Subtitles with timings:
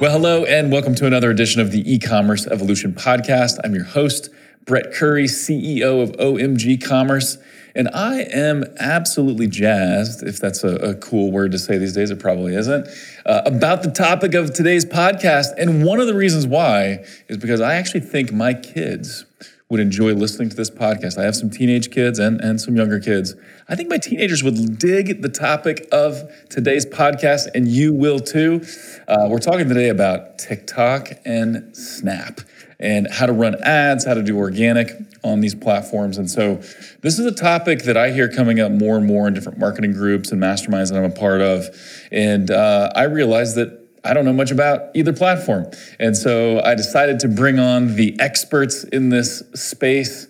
[0.00, 3.58] Well, hello, and welcome to another edition of the e commerce evolution podcast.
[3.62, 4.30] I'm your host,
[4.64, 7.36] Brett Curry, CEO of OMG Commerce.
[7.74, 12.10] And I am absolutely jazzed, if that's a, a cool word to say these days,
[12.10, 12.88] it probably isn't,
[13.26, 15.48] uh, about the topic of today's podcast.
[15.58, 19.26] And one of the reasons why is because I actually think my kids
[19.70, 21.16] would enjoy listening to this podcast.
[21.16, 23.36] I have some teenage kids and, and some younger kids.
[23.68, 28.62] I think my teenagers would dig the topic of today's podcast, and you will too.
[29.06, 32.40] Uh, we're talking today about TikTok and Snap
[32.80, 34.90] and how to run ads, how to do organic
[35.22, 36.18] on these platforms.
[36.18, 36.56] And so,
[37.02, 39.92] this is a topic that I hear coming up more and more in different marketing
[39.92, 41.66] groups and masterminds that I'm a part of.
[42.10, 45.66] And uh, I realized that I don't know much about either platform.
[45.98, 50.26] And so I decided to bring on the experts in this space.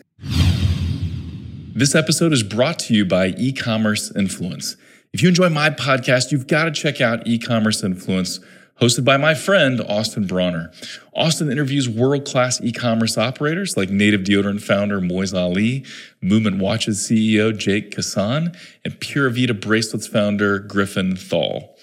[1.72, 4.76] This episode is brought to you by e commerce influence.
[5.12, 8.40] If you enjoy my podcast, you've got to check out e commerce influence.
[8.80, 10.72] Hosted by my friend Austin Brawner.
[11.14, 15.84] Austin interviews world class e commerce operators like Native Deodorant founder Moiz Ali,
[16.22, 21.76] Movement Watches CEO Jake Kassan, and Pura Vida Bracelets founder Griffin Thall.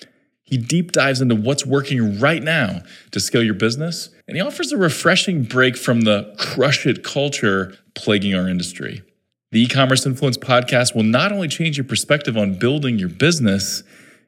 [0.48, 2.82] He deep dives into what's working right now
[3.12, 7.78] to scale your business, and he offers a refreshing break from the crush it culture
[7.96, 9.04] plaguing our industry.
[9.52, 13.84] The e commerce influence podcast will not only change your perspective on building your business,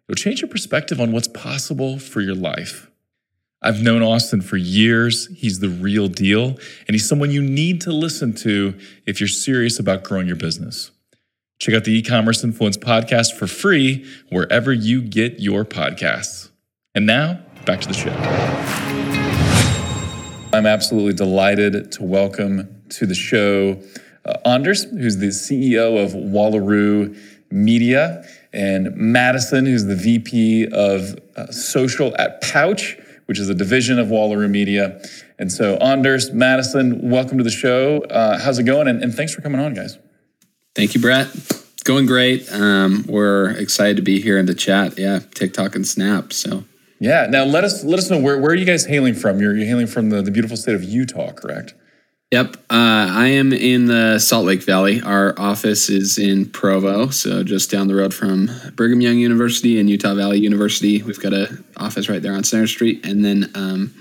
[0.08, 2.92] it'll change your perspective on what's possible for your life.
[3.62, 5.28] I've known Austin for years.
[5.38, 6.48] He's the real deal,
[6.88, 10.92] and he's someone you need to listen to if you're serious about growing your business.
[11.60, 16.52] Check out the e-commerce influence podcast for free wherever you get your podcasts.
[16.96, 18.12] And now, back to the show.
[20.54, 23.84] I'm absolutely delighted to welcome to the show
[24.24, 27.18] uh, Anders, who's the CEO of Wallaroo
[27.52, 34.00] Media, and Madison, who's the VP of uh, social at Pouch, which is a division
[34.00, 35.02] of Wallaroo Media.
[35.38, 38.02] And so, Anders, Madison, welcome to the show.
[38.04, 38.88] Uh, how's it going?
[38.88, 39.98] And, and thanks for coming on, guys.
[40.76, 41.28] Thank you, Brett.
[41.84, 42.52] Going great.
[42.52, 44.98] Um, we're excited to be here in the chat.
[44.98, 46.34] Yeah, TikTok and Snap.
[46.34, 46.64] So
[47.00, 47.28] yeah.
[47.30, 49.40] Now let us let us know where, where are you guys hailing from?
[49.40, 51.74] You're, you're hailing from the, the beautiful state of Utah, correct?
[52.32, 52.58] Yep.
[52.70, 55.02] Uh, I am in the Salt Lake Valley.
[55.02, 59.90] Our office is in Provo, so just down the road from Brigham Young University and
[59.90, 61.02] Utah Valley University.
[61.02, 63.96] We've got an office right there on Center Street, and then um,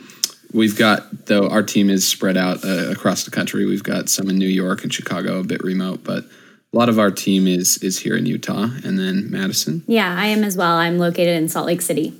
[0.52, 3.64] we've got though our team is spread out uh, across the country.
[3.64, 6.24] We've got some in New York and Chicago, a bit remote, but
[6.72, 9.82] a lot of our team is is here in Utah, and then Madison.
[9.86, 10.76] Yeah, I am as well.
[10.76, 12.18] I'm located in Salt Lake City.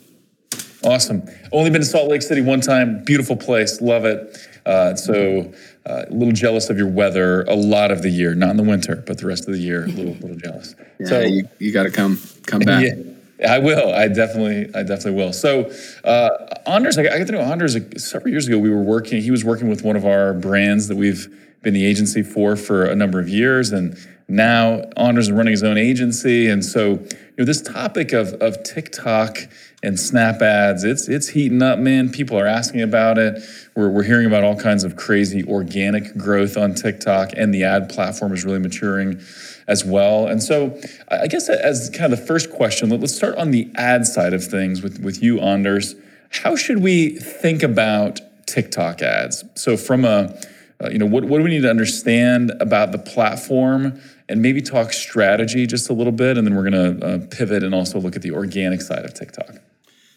[0.85, 1.29] Awesome.
[1.53, 3.03] Only been to Salt Lake City one time.
[3.05, 3.81] Beautiful place.
[3.81, 4.39] Love it.
[4.65, 5.53] Uh, so
[5.87, 8.63] uh, a little jealous of your weather a lot of the year, not in the
[8.63, 10.75] winter, but the rest of the year, a little, little jealous.
[11.01, 12.85] Yeah, so you, you got to come come back.
[12.85, 13.95] Yeah, I will.
[13.95, 15.33] I definitely, I definitely will.
[15.33, 15.71] So,
[16.03, 16.31] uh,
[16.67, 17.77] Anders, I got to know Anders.
[18.05, 19.23] Several years ago, we were working.
[19.23, 21.29] He was working with one of our brands that we've
[21.63, 23.97] been the agency for for a number of years, and
[24.29, 26.49] now Anders is running his own agency.
[26.49, 27.09] And so, you
[27.39, 29.39] know, this topic of, of TikTok
[29.83, 32.11] and Snap ads, it's it's heating up, man.
[32.11, 33.43] People are asking about it.
[33.75, 37.89] We're, we're hearing about all kinds of crazy organic growth on TikTok, and the ad
[37.89, 39.21] platform is really maturing
[39.67, 40.27] as well.
[40.27, 40.79] And so,
[41.11, 44.45] I guess as kind of the first question, let's start on the ad side of
[44.45, 45.95] things with, with you, Anders.
[46.31, 49.45] How should we think about TikTok ads?
[49.55, 50.39] So, from a
[50.83, 54.61] uh, you know, what, what do we need to understand about the platform and maybe
[54.61, 56.37] talk strategy just a little bit.
[56.37, 59.15] And then we're going to uh, pivot and also look at the organic side of
[59.15, 59.57] TikTok.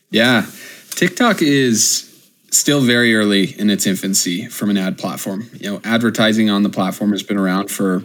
[0.10, 0.46] Yeah.
[0.92, 2.08] TikTok is
[2.52, 5.50] still very early in its infancy from an ad platform.
[5.54, 8.04] You know, advertising on the platform has been around for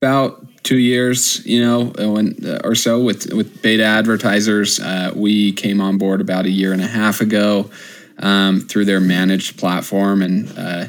[0.00, 4.78] about two years, you know, when uh, or so with with beta advertisers.
[4.78, 7.70] Uh, we came on board about a year and a half ago
[8.18, 10.86] um, through their managed platform, and uh,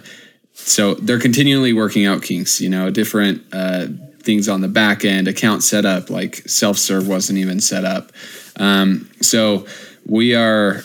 [0.53, 3.87] so they're continually working out kinks, you know, different uh,
[4.23, 8.11] things on the back end, account setup, like self serve wasn't even set up.
[8.57, 9.65] Um, so
[10.05, 10.83] we are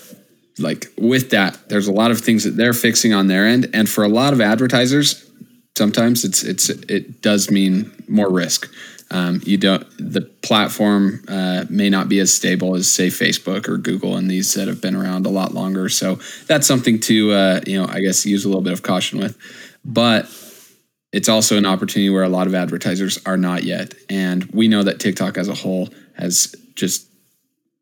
[0.59, 3.89] like with that, there's a lot of things that they're fixing on their end, and
[3.89, 5.29] for a lot of advertisers,
[5.77, 8.71] sometimes it's it's it does mean more risk.
[9.11, 13.79] Um, you don't the platform uh, may not be as stable as say Facebook or
[13.79, 15.89] Google and these that have been around a lot longer.
[15.89, 19.19] So that's something to uh, you know I guess use a little bit of caution
[19.19, 19.39] with.
[19.85, 20.27] But
[21.13, 23.95] it's also an opportunity where a lot of advertisers are not yet.
[24.11, 27.09] And we know that TikTok as a whole has just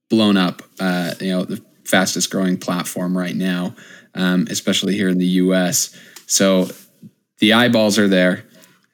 [0.08, 3.74] blown up, uh, you know, the fastest growing platform right now,
[4.14, 5.94] um, especially here in the US.
[6.26, 6.68] So
[7.38, 8.44] the eyeballs are there.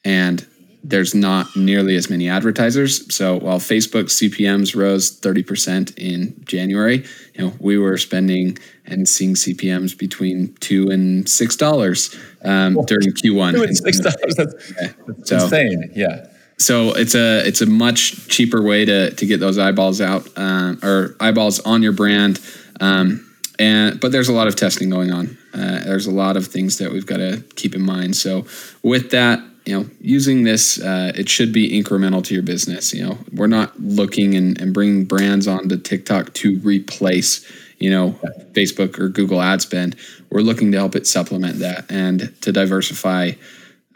[0.04, 0.46] And
[0.84, 3.14] there's not nearly as many advertisers.
[3.14, 9.34] So while Facebook CPMS rose 30% in January, you know, we were spending and seeing
[9.34, 13.52] CPMS between two and six dollars um, during Q1.
[13.52, 14.36] Two and six dollars.
[14.36, 14.92] That's, yeah.
[15.06, 15.92] that's so, insane.
[15.94, 16.26] Yeah.
[16.58, 20.76] So it's a it's a much cheaper way to to get those eyeballs out uh,
[20.82, 22.40] or eyeballs on your brand.
[22.80, 23.28] Um,
[23.58, 25.38] and but there's a lot of testing going on.
[25.54, 28.16] Uh, there's a lot of things that we've got to keep in mind.
[28.16, 28.46] So
[28.82, 32.92] with that, you know, using this, uh, it should be incremental to your business.
[32.92, 37.46] You know, we're not looking and, and bringing brands onto TikTok to replace,
[37.82, 38.12] you know,
[38.52, 39.96] Facebook or Google ad spend.
[40.30, 43.32] We're looking to help it supplement that and to diversify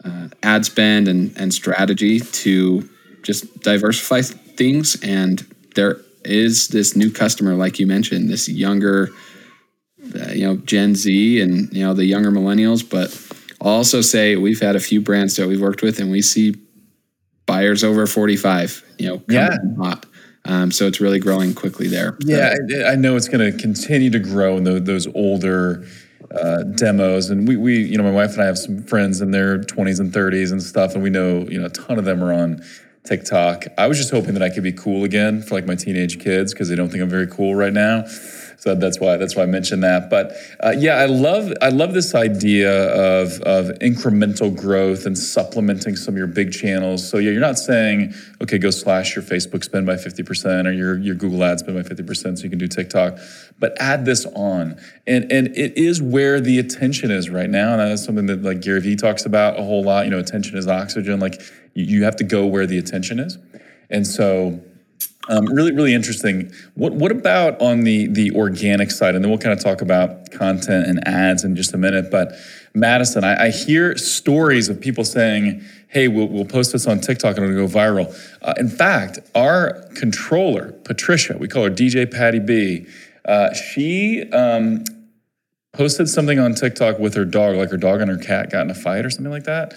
[0.03, 2.87] uh, ad spend and, and strategy to
[3.23, 4.97] just diversify things.
[5.01, 5.39] And
[5.75, 9.09] there is this new customer, like you mentioned, this younger,
[10.15, 13.09] uh, you know, Gen Z and, you know, the younger millennials, but
[13.61, 16.55] I'll also say we've had a few brands that we've worked with, and we see
[17.45, 18.83] buyers over 45.
[18.99, 20.05] You know, yeah, hot.
[20.47, 22.17] Um, so it's really growing quickly there.
[22.21, 22.55] Yeah,
[22.85, 25.85] I, I know it's going to continue to grow in the, those older
[26.31, 27.29] uh, demos.
[27.29, 29.99] And we, we, you know, my wife and I have some friends in their 20s
[29.99, 32.63] and 30s and stuff, and we know, you know, a ton of them are on
[33.03, 33.65] TikTok.
[33.77, 36.53] I was just hoping that I could be cool again for like my teenage kids
[36.53, 38.05] because they don't think I'm very cool right now.
[38.59, 40.09] So that's why that's why I mentioned that.
[40.09, 40.33] But
[40.63, 46.15] uh, yeah, I love I love this idea of of incremental growth and supplementing some
[46.15, 47.07] of your big channels.
[47.07, 50.73] So yeah, you're not saying okay, go slash your Facebook spend by fifty percent or
[50.73, 53.19] your your Google Ads spend by fifty percent so you can do TikTok,
[53.59, 57.79] but add this on, and and it is where the attention is right now, and
[57.79, 60.05] that's something that like Gary Vee talks about a whole lot.
[60.05, 61.19] You know, attention is oxygen.
[61.19, 61.39] Like
[61.75, 63.37] you, you have to go where the attention is,
[63.91, 64.59] and so
[65.29, 66.51] um, really, really interesting.
[66.75, 69.15] What what about on the the organic side?
[69.15, 72.09] And then we'll kind of talk about content and ads in just a minute.
[72.09, 72.33] But
[72.73, 77.37] Madison, I, I hear stories of people saying, "Hey, we'll, we'll post this on TikTok
[77.37, 82.39] and it'll go viral." Uh, in fact, our controller, Patricia, we call her DJ Patty
[82.39, 82.87] B.
[83.25, 84.85] Uh, she um,
[85.73, 88.71] posted something on TikTok with her dog, like her dog and her cat got in
[88.71, 89.73] a fight or something like that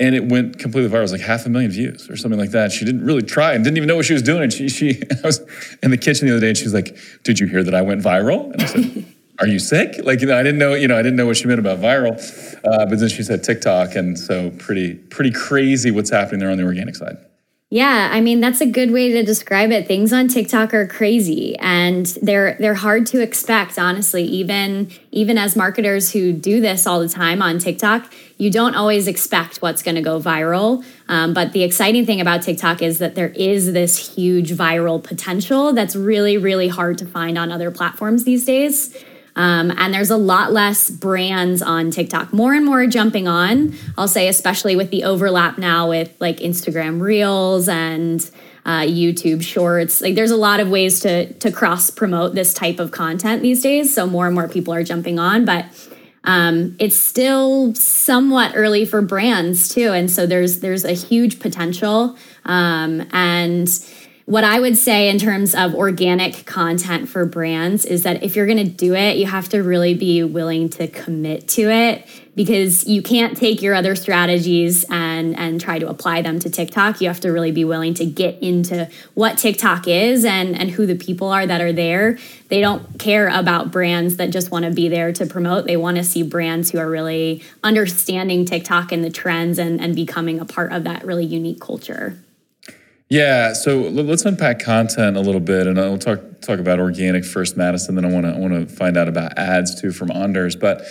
[0.00, 1.00] and it went completely viral.
[1.00, 2.70] It was like half a million views or something like that.
[2.70, 4.42] She didn't really try and didn't even know what she was doing.
[4.42, 5.40] And she, she, I was
[5.82, 7.82] in the kitchen the other day, and she was like, "Did you hear that I
[7.82, 9.04] went viral?" And I said,
[9.40, 11.36] "Are you sick?" Like, you know, I didn't know, you know, I didn't know what
[11.36, 12.16] she meant about viral.
[12.64, 16.58] Uh, but then she said TikTok, and so pretty, pretty crazy what's happening there on
[16.58, 17.18] the organic side.
[17.70, 19.86] Yeah, I mean that's a good way to describe it.
[19.86, 24.24] Things on TikTok are crazy and they're they're hard to expect honestly.
[24.24, 29.06] Even even as marketers who do this all the time on TikTok, you don't always
[29.06, 30.82] expect what's going to go viral.
[31.08, 35.74] Um, but the exciting thing about TikTok is that there is this huge viral potential
[35.74, 38.96] that's really really hard to find on other platforms these days.
[39.38, 42.32] Um, and there's a lot less brands on TikTok.
[42.32, 43.72] More and more jumping on.
[43.96, 48.20] I'll say, especially with the overlap now with like Instagram Reels and
[48.66, 50.00] uh, YouTube Shorts.
[50.00, 53.62] Like, there's a lot of ways to to cross promote this type of content these
[53.62, 53.94] days.
[53.94, 55.66] So more and more people are jumping on, but
[56.24, 62.16] um, it's still somewhat early for brands too, and so there's there's a huge potential.
[62.44, 63.68] Um, and
[64.28, 68.44] what I would say in terms of organic content for brands is that if you're
[68.44, 72.86] going to do it, you have to really be willing to commit to it because
[72.86, 77.00] you can't take your other strategies and and try to apply them to TikTok.
[77.00, 80.84] You have to really be willing to get into what TikTok is and and who
[80.84, 82.18] the people are that are there.
[82.48, 85.64] They don't care about brands that just want to be there to promote.
[85.64, 89.94] They want to see brands who are really understanding TikTok and the trends and and
[89.94, 92.18] becoming a part of that really unique culture.
[93.10, 97.24] Yeah, so let's unpack content a little bit, and uh, I'll talk talk about organic
[97.24, 97.94] first, Madison.
[97.94, 100.56] Then I want to want to find out about ads too from Anders.
[100.56, 100.84] But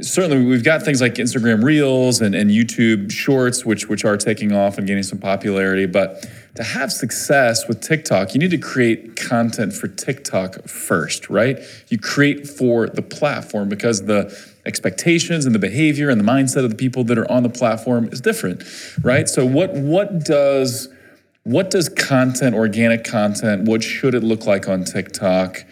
[0.00, 4.52] certainly, we've got things like Instagram Reels and, and YouTube Shorts, which which are taking
[4.52, 5.86] off and gaining some popularity.
[5.86, 11.58] But to have success with TikTok, you need to create content for TikTok first, right?
[11.88, 14.32] You create for the platform because the
[14.64, 18.08] expectations and the behavior and the mindset of the people that are on the platform
[18.12, 18.62] is different,
[19.02, 19.28] right?
[19.28, 20.88] So what what does
[21.44, 25.64] what does content, organic content, what should it look like on TikTok?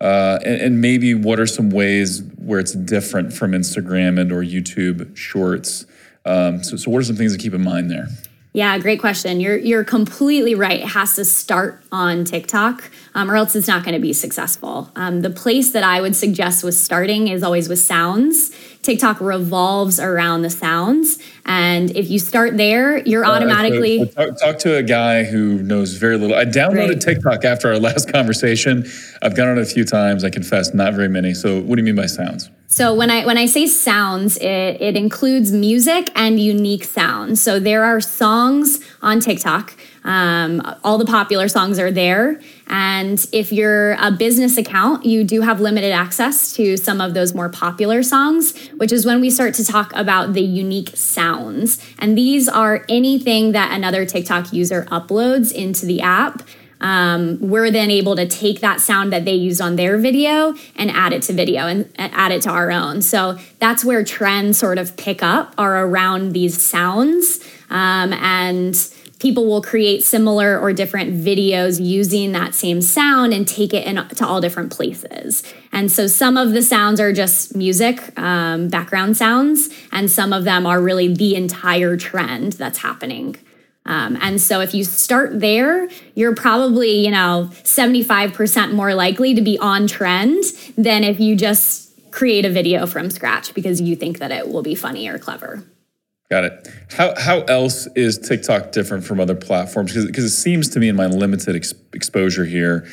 [0.00, 4.42] Uh, and, and, maybe what are some ways where it's different from Instagram and or
[4.42, 5.86] YouTube Shorts?
[6.26, 8.08] Um, so, so what are some things to keep in mind there?
[8.52, 9.40] Yeah, great question.
[9.40, 10.80] You're you're completely right.
[10.80, 14.92] It has to start on TikTok, um, or else it's not going to be successful.
[14.94, 18.54] Um, the place that I would suggest with starting is always with sounds
[18.84, 21.18] TikTok revolves around the sounds.
[21.46, 24.02] And if you start there, you're automatically.
[24.02, 26.36] Uh, talk, talk, to a guy who knows very little.
[26.36, 27.00] I downloaded right.
[27.00, 28.86] TikTok after our last conversation.
[29.22, 30.22] I've gone on it a few times.
[30.22, 31.34] I confess, not very many.
[31.34, 32.50] So, what do you mean by sounds?
[32.66, 37.40] So when I when I say sounds, it, it includes music and unique sounds.
[37.40, 39.76] So there are songs on TikTok.
[40.04, 42.40] Um, all the popular songs are there.
[42.66, 47.34] And if you're a business account, you do have limited access to some of those
[47.34, 51.82] more popular songs, which is when we start to talk about the unique sounds.
[51.98, 56.42] And these are anything that another TikTok user uploads into the app.
[56.80, 60.90] Um, we're then able to take that sound that they used on their video and
[60.90, 63.00] add it to video and add it to our own.
[63.00, 67.40] So that's where trends sort of pick up are around these sounds.
[67.70, 68.74] Um, and
[69.24, 73.96] people will create similar or different videos using that same sound and take it in,
[73.96, 75.42] to all different places.
[75.72, 80.44] And so some of the sounds are just music, um, background sounds, and some of
[80.44, 83.36] them are really the entire trend that's happening.
[83.86, 89.40] Um, and so if you start there, you're probably, you know, 75% more likely to
[89.40, 90.44] be on trend
[90.76, 94.62] than if you just create a video from scratch because you think that it will
[94.62, 95.64] be funny or clever.
[96.30, 96.68] Got it.
[96.90, 99.92] How how else is TikTok different from other platforms?
[99.92, 102.86] Because it seems to me in my limited ex- exposure here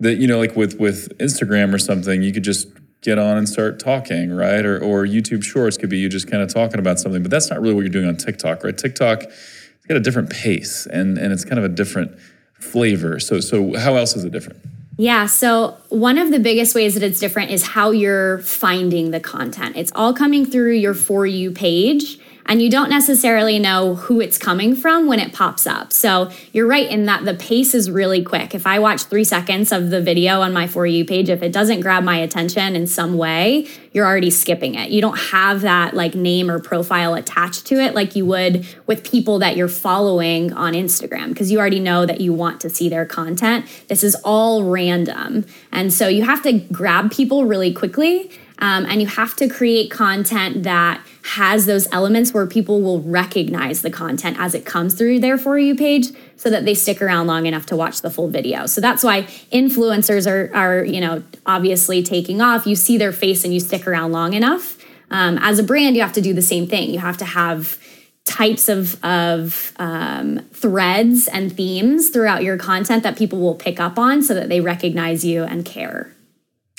[0.00, 2.68] that you know, like with with Instagram or something, you could just
[3.00, 4.66] get on and start talking, right?
[4.66, 7.48] Or or YouTube Shorts could be you just kind of talking about something, but that's
[7.48, 8.76] not really what you're doing on TikTok, right?
[8.76, 12.18] TikTok, it's got a different pace and and it's kind of a different
[12.60, 13.18] flavor.
[13.18, 14.60] So so how else is it different?
[14.96, 15.26] Yeah.
[15.26, 19.76] So, one of the biggest ways that it's different is how you're finding the content.
[19.76, 24.38] It's all coming through your For You page and you don't necessarily know who it's
[24.38, 25.92] coming from when it pops up.
[25.92, 28.54] So you're right in that the pace is really quick.
[28.54, 31.52] If I watch three seconds of the video on my For You page, if it
[31.52, 34.90] doesn't grab my attention in some way, you're already skipping it.
[34.90, 39.08] You don't have that like name or profile attached to it like you would with
[39.08, 42.88] people that you're following on Instagram because you already know that you want to see
[42.88, 43.66] their content.
[43.88, 45.46] This is all random.
[45.72, 49.90] And so you have to grab people really quickly um, and you have to create
[49.90, 55.18] content that has those elements where people will recognize the content as it comes through
[55.18, 58.28] their For You page so that they stick around long enough to watch the full
[58.28, 58.66] video.
[58.66, 62.66] So that's why influencers are, are you know, obviously taking off.
[62.66, 64.78] You see their face and you stick around long enough.
[65.10, 66.90] Um, as a brand, you have to do the same thing.
[66.90, 67.78] You have to have
[68.24, 73.98] types of, of um, threads and themes throughout your content that people will pick up
[73.98, 76.14] on so that they recognize you and care.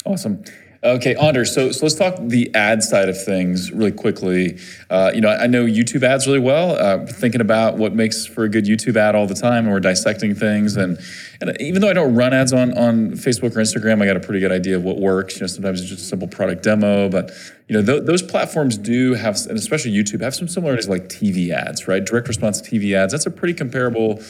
[0.06, 0.44] Awesome.
[0.86, 1.52] Okay, Anders.
[1.52, 4.60] So, so let's talk the ad side of things really quickly.
[4.88, 6.74] Uh, you know, I, know YouTube ads really well.
[6.78, 9.80] Uh, thinking about what makes for a good YouTube ad all the time, and we're
[9.80, 10.78] dissecting things.
[10.78, 11.00] And,
[11.42, 14.20] and even though I don't run ads on on Facebook or Instagram, I got a
[14.20, 15.38] pretty good idea of what works.
[15.38, 17.32] You know, sometimes it's just a simple product demo, but
[17.68, 21.50] you know, th- those platforms do have, and especially YouTube, have some similarities like TV
[21.50, 22.06] ads, right?
[22.06, 23.12] Direct response TV ads.
[23.12, 24.22] That's a pretty comparable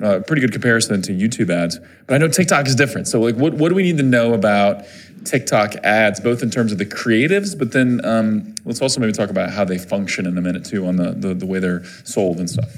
[0.00, 1.78] uh, pretty good comparison to YouTube ads.
[2.06, 3.08] But I know TikTok is different.
[3.08, 4.84] So, like, what, what do we need to know about
[5.24, 9.30] TikTok ads, both in terms of the creatives, but then um, let's also maybe talk
[9.30, 12.38] about how they function in a minute too, on the, the, the way they're sold
[12.38, 12.70] and stuff.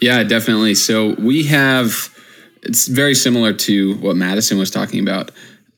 [0.00, 0.74] Yeah, definitely.
[0.74, 2.14] So we have,
[2.62, 5.30] it's very similar to what Madison was talking about.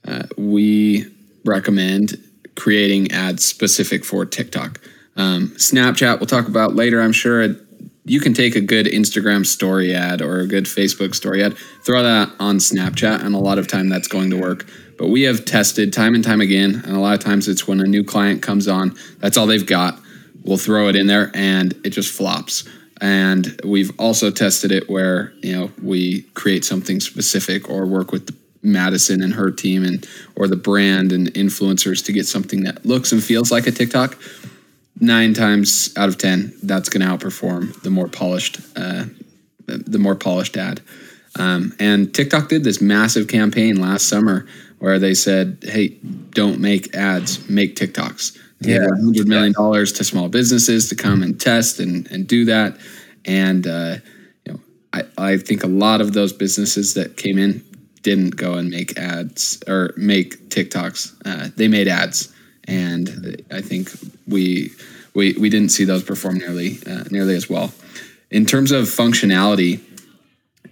[0.06, 1.06] Uh, we
[1.44, 2.22] recommend
[2.56, 4.80] creating ads specific for TikTok.
[5.16, 7.54] Um, Snapchat, we'll talk about later, I'm sure
[8.04, 12.02] you can take a good Instagram story ad or a good Facebook story ad, throw
[12.02, 14.66] that on Snapchat, and a lot of time that's going to work.
[14.98, 17.80] But we have tested time and time again, and a lot of times it's when
[17.80, 19.98] a new client comes on, that's all they've got.
[20.42, 22.66] We'll throw it in there and it just flops.
[23.00, 28.36] And we've also tested it where, you know, we create something specific or work with
[28.62, 33.12] Madison and her team and or the brand and influencers to get something that looks
[33.12, 34.18] and feels like a TikTok
[35.00, 39.04] nine times out of ten, that's going to outperform the more polished, uh,
[39.66, 40.80] the more polished ad.
[41.38, 44.46] Um, and TikTok did this massive campaign last summer
[44.78, 45.98] where they said, "Hey,
[46.30, 48.88] don't make ads, make TikToks." They yeah.
[48.88, 52.76] hundred million dollars to small businesses to come and test and and do that.
[53.24, 53.96] And uh,
[54.44, 54.60] you know,
[54.92, 57.64] I I think a lot of those businesses that came in
[58.02, 61.14] didn't go and make ads or make TikToks.
[61.24, 62.34] Uh, they made ads
[62.70, 63.90] and I think
[64.26, 64.70] we
[65.14, 67.72] we we didn't see those perform nearly uh, nearly as well.
[68.30, 69.80] In terms of functionality,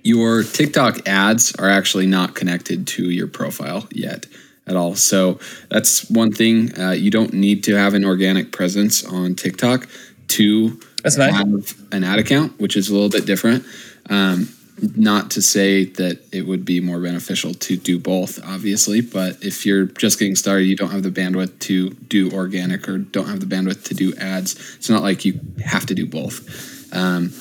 [0.03, 4.27] your TikTok ads are actually not connected to your profile yet
[4.67, 4.95] at all.
[4.95, 5.41] So
[5.71, 6.79] that's one thing.
[6.79, 9.89] Uh, you don't need to have an organic presence on TikTok
[10.29, 11.35] to that's nice.
[11.35, 13.65] have an ad account, which is a little bit different.
[14.09, 14.49] Um,
[14.97, 19.67] not to say that it would be more beneficial to do both, obviously, but if
[19.67, 23.41] you're just getting started, you don't have the bandwidth to do organic or don't have
[23.41, 24.55] the bandwidth to do ads.
[24.77, 26.95] It's not like you have to do both.
[26.95, 27.33] Um,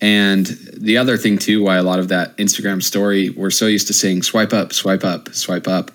[0.00, 0.46] and
[0.76, 3.92] the other thing too, why a lot of that Instagram story, we're so used to
[3.92, 5.90] saying swipe up, swipe up, swipe up.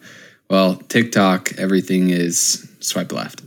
[0.49, 3.41] Well, TikTok, everything is swipe left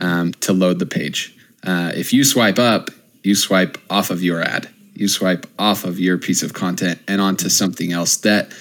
[0.00, 1.36] um, to load the page.
[1.62, 2.90] Uh, if you swipe up,
[3.22, 7.20] you swipe off of your ad you swipe off of your piece of content and
[7.20, 8.52] onto something else that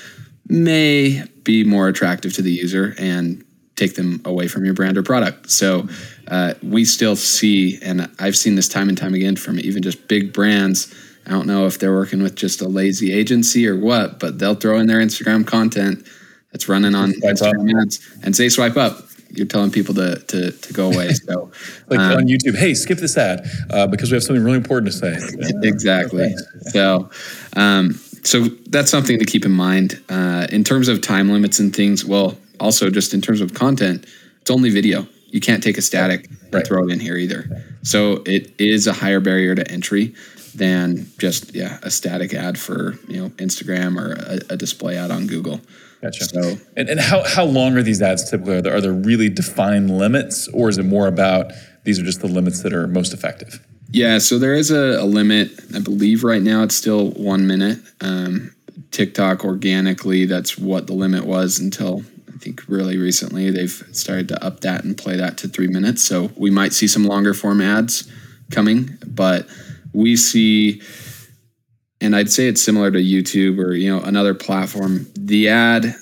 [0.48, 3.44] may be more attractive to the user and
[3.76, 5.50] take them away from your brand or product.
[5.50, 5.88] So
[6.28, 10.08] uh, we still see, and I've seen this time and time again from even just
[10.08, 10.94] big brands.
[11.26, 14.56] I don't know if they're working with just a lazy agency or what, but they'll
[14.56, 16.08] throw in their Instagram content
[16.52, 19.07] that's running on Instagram ads and say swipe up
[19.38, 21.14] you're telling people to to, to go away.
[21.14, 21.52] So,
[21.88, 24.92] like um, on YouTube, hey, skip this ad uh, because we have something really important
[24.92, 25.18] to say.
[25.64, 26.36] exactly.
[26.72, 27.10] So,
[27.56, 31.76] um, so that's something to keep in mind uh, in terms of time limits and
[31.76, 32.04] things.
[32.04, 34.06] Well, also just in terms of content,
[34.42, 35.08] it's only video.
[35.28, 36.56] You can't take a static right.
[36.56, 37.64] and throw it in here either.
[37.84, 40.16] So it is a higher barrier to entry
[40.56, 45.12] than just yeah a static ad for you know Instagram or a, a display ad
[45.12, 45.62] on Google.
[46.02, 46.26] Gotcha.
[46.26, 48.58] So, and, and how, how long are these ads typically?
[48.58, 51.52] Are there, are there really defined limits, or is it more about
[51.84, 53.66] these are just the limits that are most effective?
[53.90, 55.52] Yeah, so there is a, a limit.
[55.74, 57.80] I believe right now it's still one minute.
[58.02, 58.54] Um,
[58.92, 64.46] TikTok organically, that's what the limit was until I think really recently they've started to
[64.46, 66.04] up that and play that to three minutes.
[66.04, 68.12] So we might see some longer form ads
[68.52, 69.48] coming, but
[69.94, 70.82] we see
[72.02, 75.08] and I'd say it's similar to YouTube or you know another platform.
[75.16, 75.96] The ad,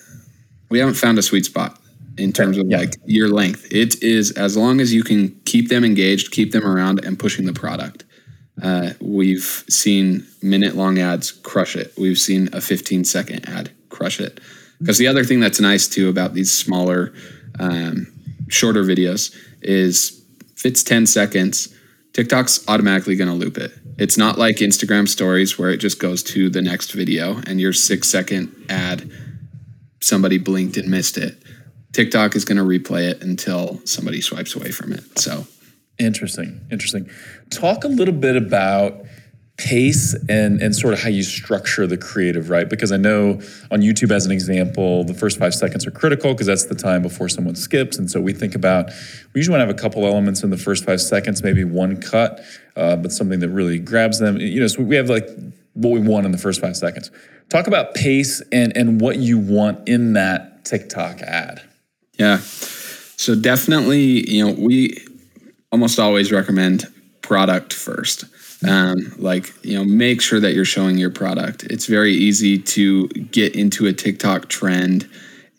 [0.70, 1.80] we haven't found a sweet spot
[2.18, 2.78] in terms of yeah.
[2.78, 3.68] like your length.
[3.72, 7.46] It is as long as you can keep them engaged, keep them around, and pushing
[7.46, 8.04] the product.
[8.62, 11.94] Uh, we've seen minute long ads crush it.
[11.98, 14.40] We've seen a 15 second ad crush it.
[14.80, 17.14] Because the other thing that's nice too about these smaller,
[17.60, 18.08] um,
[18.48, 20.22] shorter videos is
[20.56, 21.75] if it's 10 seconds,
[22.16, 23.74] TikTok's automatically going to loop it.
[23.98, 27.74] It's not like Instagram stories where it just goes to the next video and your
[27.74, 29.12] six second ad,
[30.00, 31.38] somebody blinked and missed it.
[31.92, 35.20] TikTok is going to replay it until somebody swipes away from it.
[35.20, 35.46] So
[36.00, 36.66] interesting.
[36.72, 37.10] Interesting.
[37.50, 39.02] Talk a little bit about
[39.58, 42.70] pace and and sort of how you structure the creative right?
[42.70, 43.40] Because i know
[43.72, 47.02] on youtube as an example the first five seconds are critical because that's the time
[47.02, 47.98] before someone skips.
[47.98, 48.88] And so we think about
[49.34, 52.02] we usually want to have a couple elements in the first five seconds maybe one
[52.02, 52.42] cut
[52.76, 54.38] uh, but something that really grabs them.
[54.38, 55.28] You know so we have like
[55.74, 57.10] what we want in the first five seconds.
[57.50, 61.62] Talk about pace and and what you want in that tiktok ad.
[62.20, 62.40] Yeah.
[62.40, 64.98] So definitely you know we
[65.72, 66.92] almost always recommend
[67.22, 68.26] product first
[68.68, 71.64] um, like you know make sure that you're showing your product.
[71.64, 75.10] It's very easy to get into a tiktok trend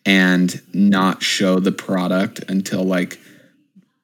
[0.04, 3.18] and not show the product until like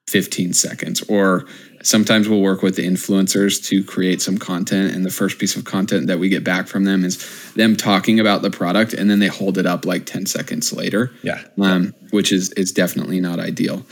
[0.07, 1.01] 15 seconds.
[1.09, 1.45] Or
[1.81, 5.63] sometimes we'll work with the influencers to create some content and the first piece of
[5.63, 9.19] content that we get back from them is them talking about the product and then
[9.19, 11.11] they hold it up like 10 seconds later.
[11.23, 11.41] Yeah.
[11.59, 13.85] Um, which is is definitely not ideal.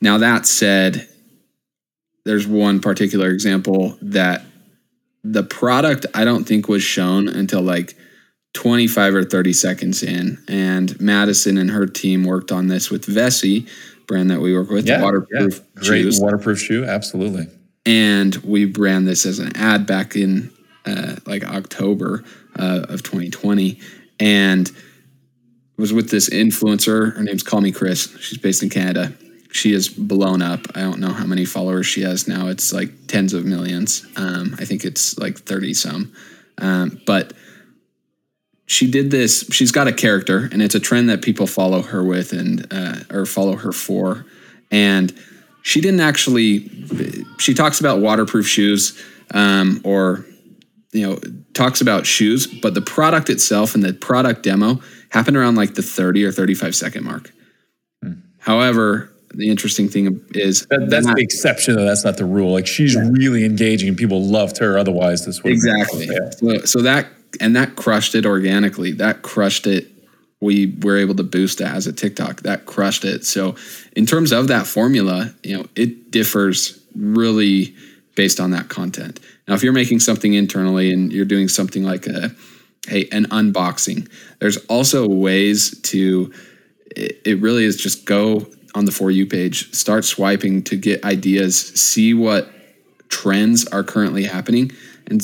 [0.00, 1.08] Now that said
[2.24, 4.42] there's one particular example that
[5.32, 7.96] the product I don't think was shown until like
[8.54, 10.42] 25 or 30 seconds in.
[10.48, 13.68] And Madison and her team worked on this with Vessi,
[14.06, 15.82] brand that we work with, yeah, waterproof yeah.
[15.82, 16.20] Great shoes.
[16.20, 17.46] waterproof shoe, absolutely.
[17.84, 20.50] And we ran this as an ad back in
[20.86, 22.24] uh, like October
[22.58, 23.78] uh, of 2020.
[24.20, 24.70] And
[25.76, 27.14] was with this influencer.
[27.14, 28.16] Her name's Call Me Chris.
[28.20, 29.12] She's based in Canada
[29.50, 30.66] she is blown up.
[30.74, 32.48] I don't know how many followers she has now.
[32.48, 34.06] It's like tens of millions.
[34.16, 36.12] Um, I think it's like 30 some.
[36.58, 37.32] Um, but
[38.66, 39.48] she did this.
[39.50, 42.96] She's got a character, and it's a trend that people follow her with and uh,
[43.10, 44.26] or follow her for.
[44.70, 45.16] And
[45.62, 46.70] she didn't actually.
[47.38, 50.26] She talks about waterproof shoes, um, or
[50.92, 51.18] you know,
[51.54, 54.80] talks about shoes, but the product itself and the product demo
[55.10, 57.30] happened around like the 30 or 35 second mark.
[58.02, 58.12] Hmm.
[58.38, 61.84] However, the interesting thing is that, that's not, the exception though.
[61.84, 62.52] That's not the rule.
[62.52, 63.08] Like she's yeah.
[63.10, 65.26] really engaging and people loved her otherwise.
[65.26, 66.08] This would exactly.
[66.32, 67.06] so, so that
[67.40, 68.92] and that crushed it organically.
[68.92, 69.88] That crushed it.
[70.40, 72.42] We were able to boost it as a tiktok.
[72.42, 73.24] That crushed it.
[73.24, 73.56] So
[73.96, 77.74] in terms of that formula you know it differs really
[78.14, 79.20] based on that content.
[79.46, 82.30] Now if you're making something internally and you're doing something like a
[82.86, 86.32] hey an unboxing there's also ways to
[86.96, 91.04] it, it really is just go on the For You page, start swiping to get
[91.04, 92.48] ideas, see what
[93.08, 94.72] trends are currently happening,
[95.06, 95.22] and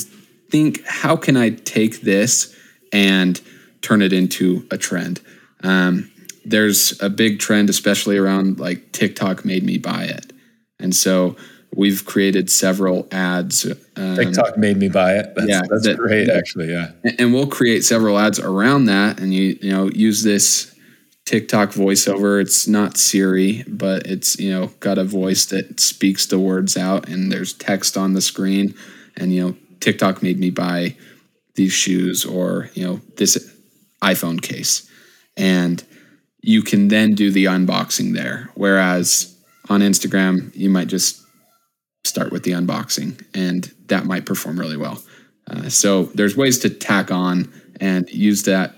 [0.49, 2.55] think how can I take this
[2.91, 3.39] and
[3.81, 5.21] turn it into a trend.
[5.63, 6.11] Um,
[6.43, 10.31] there's a big trend, especially around like TikTok made me buy it.
[10.79, 11.35] And so
[11.75, 13.65] we've created several ads.
[13.95, 15.33] Um, TikTok made me buy it.
[15.35, 16.71] That's, yeah, that's that, great, actually.
[16.71, 20.74] Yeah, and we'll create several ads around that, and you you know use this
[21.25, 22.39] TikTok voiceover.
[22.39, 27.09] It's not Siri, but it's you know got a voice that speaks the words out,
[27.09, 28.75] and there's text on the screen,
[29.17, 30.95] and you know TikTok made me buy
[31.55, 33.53] these shoes or you know this
[34.01, 34.89] iPhone case,
[35.35, 35.83] and
[36.41, 38.51] you can then do the unboxing there.
[38.53, 39.35] Whereas
[39.67, 41.23] on Instagram, you might just
[42.03, 45.01] start with the unboxing, and that might perform really well.
[45.47, 48.75] Uh, so there's ways to tack on and use that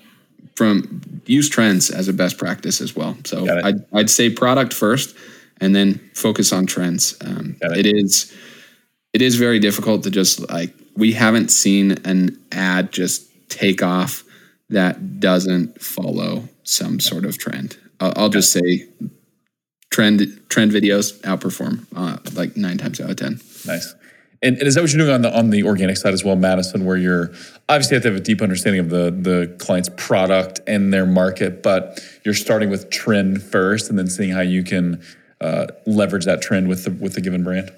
[0.57, 3.15] from use trends as a best practice as well.
[3.25, 5.15] So I'd, I'd say product first,
[5.61, 7.15] and then focus on trends.
[7.21, 7.85] Um, it.
[7.85, 8.35] it is
[9.13, 14.23] it is very difficult to just like we haven't seen an ad just take off
[14.69, 17.77] that doesn't follow some sort of trend.
[17.99, 18.87] I'll, I'll just say
[19.91, 23.39] trend trend videos outperform uh, like nine times out of ten.
[23.67, 23.93] Nice.
[24.41, 26.35] And, and, is that what you're doing on the on the organic side as well,
[26.35, 26.85] Madison?
[26.85, 27.31] Where you're
[27.69, 31.63] obviously have to have a deep understanding of the the client's product and their market,
[31.63, 35.01] but you're starting with trend first, and then seeing how you can
[35.41, 37.71] uh, leverage that trend with the with the given brand.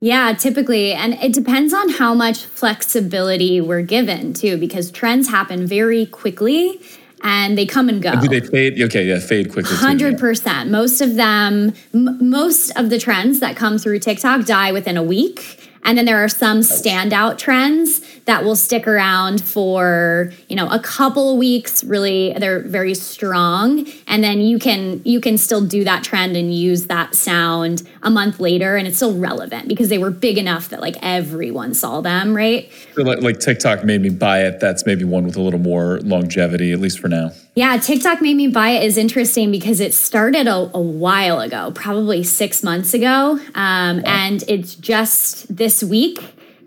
[0.00, 0.92] Yeah, typically.
[0.92, 6.80] And it depends on how much flexibility we're given too, because trends happen very quickly
[7.22, 8.20] and they come and go.
[8.20, 8.82] do they fade?
[8.82, 9.76] Okay, yeah, fade quickly.
[9.76, 10.70] Hundred percent.
[10.70, 15.04] Most of them, m- most of the trends that come through TikTok die within a
[15.04, 15.71] week.
[15.84, 20.78] And then there are some standout trends that will stick around for, you know, a
[20.78, 23.86] couple weeks, really they're very strong.
[24.06, 28.10] And then you can you can still do that trend and use that sound a
[28.10, 32.00] month later and it's still relevant because they were big enough that like everyone saw
[32.00, 32.70] them, right?
[32.94, 34.60] So like, like TikTok made me buy it.
[34.60, 37.32] That's maybe one with a little more longevity, at least for now.
[37.54, 41.70] Yeah, TikTok made me buy it is interesting because it started a, a while ago,
[41.74, 43.38] probably six months ago.
[43.54, 44.02] Um, wow.
[44.06, 46.18] And it's just this week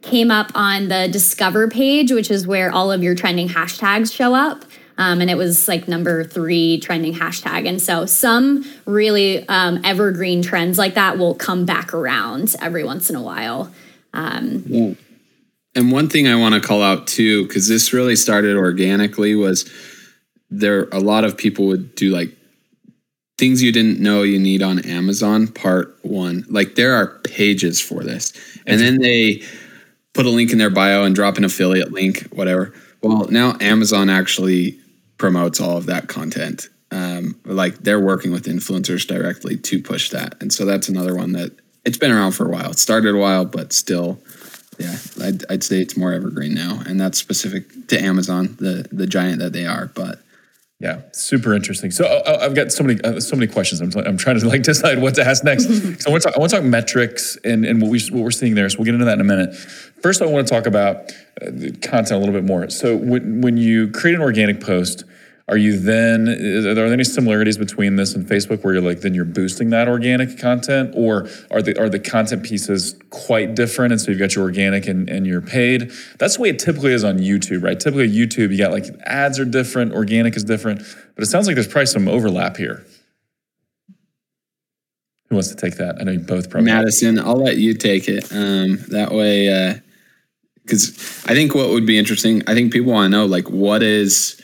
[0.06, 4.34] came up on the Discover page, which is where all of your trending hashtags show
[4.34, 4.63] up.
[4.98, 7.68] Um, and it was like number three trending hashtag.
[7.68, 13.10] And so some really um, evergreen trends like that will come back around every once
[13.10, 13.74] in a while.
[14.13, 14.94] Um, yeah.
[15.76, 19.70] And one thing I want to call out too, because this really started organically, was
[20.50, 22.30] there a lot of people would do like
[23.38, 26.46] things you didn't know you need on Amazon part 1.
[26.48, 28.32] Like there are pages for this.
[28.65, 29.44] And then they
[30.15, 32.73] put a link in their bio and drop an affiliate link, whatever.
[33.01, 34.80] Well, now Amazon actually
[35.17, 36.69] promotes all of that content.
[36.89, 40.41] Um, like they're working with influencers directly to push that.
[40.41, 41.51] And so that's another one that
[41.84, 42.71] it's been around for a while.
[42.71, 44.19] It started a while, but still,
[44.80, 46.82] yeah, I'd, I'd say it's more evergreen now.
[46.88, 49.91] And that's specific to Amazon, the the giant that they are.
[49.93, 50.21] But
[50.80, 51.90] yeah, super interesting.
[51.90, 53.80] So uh, uh, I've got so many uh, so many questions.
[53.80, 55.66] I'm, I'm trying to like decide what to ask next.
[56.02, 58.32] so I want to talk, want to talk metrics and, and what we what we're
[58.32, 58.70] seeing there.
[58.70, 59.56] So we'll get into that in a minute.
[59.56, 62.70] First, I want to talk about the content a little bit more.
[62.70, 65.06] So when when you create an organic post,
[65.47, 69.13] are you then, are there any similarities between this and Facebook where you're like, then
[69.13, 70.91] you're boosting that organic content?
[70.95, 73.91] Or are the, are the content pieces quite different?
[73.91, 75.91] And so you've got your organic and, and your paid.
[76.17, 77.79] That's the way it typically is on YouTube, right?
[77.79, 80.81] Typically, YouTube, you got like ads are different, organic is different,
[81.13, 82.84] but it sounds like there's probably some overlap here.
[85.29, 85.97] Who wants to take that?
[85.99, 86.71] I know you both probably.
[86.71, 88.31] Madison, I'll let you take it.
[88.31, 89.79] Um, that way,
[90.63, 93.49] because uh, I think what would be interesting, I think people want to know like,
[93.51, 94.41] what is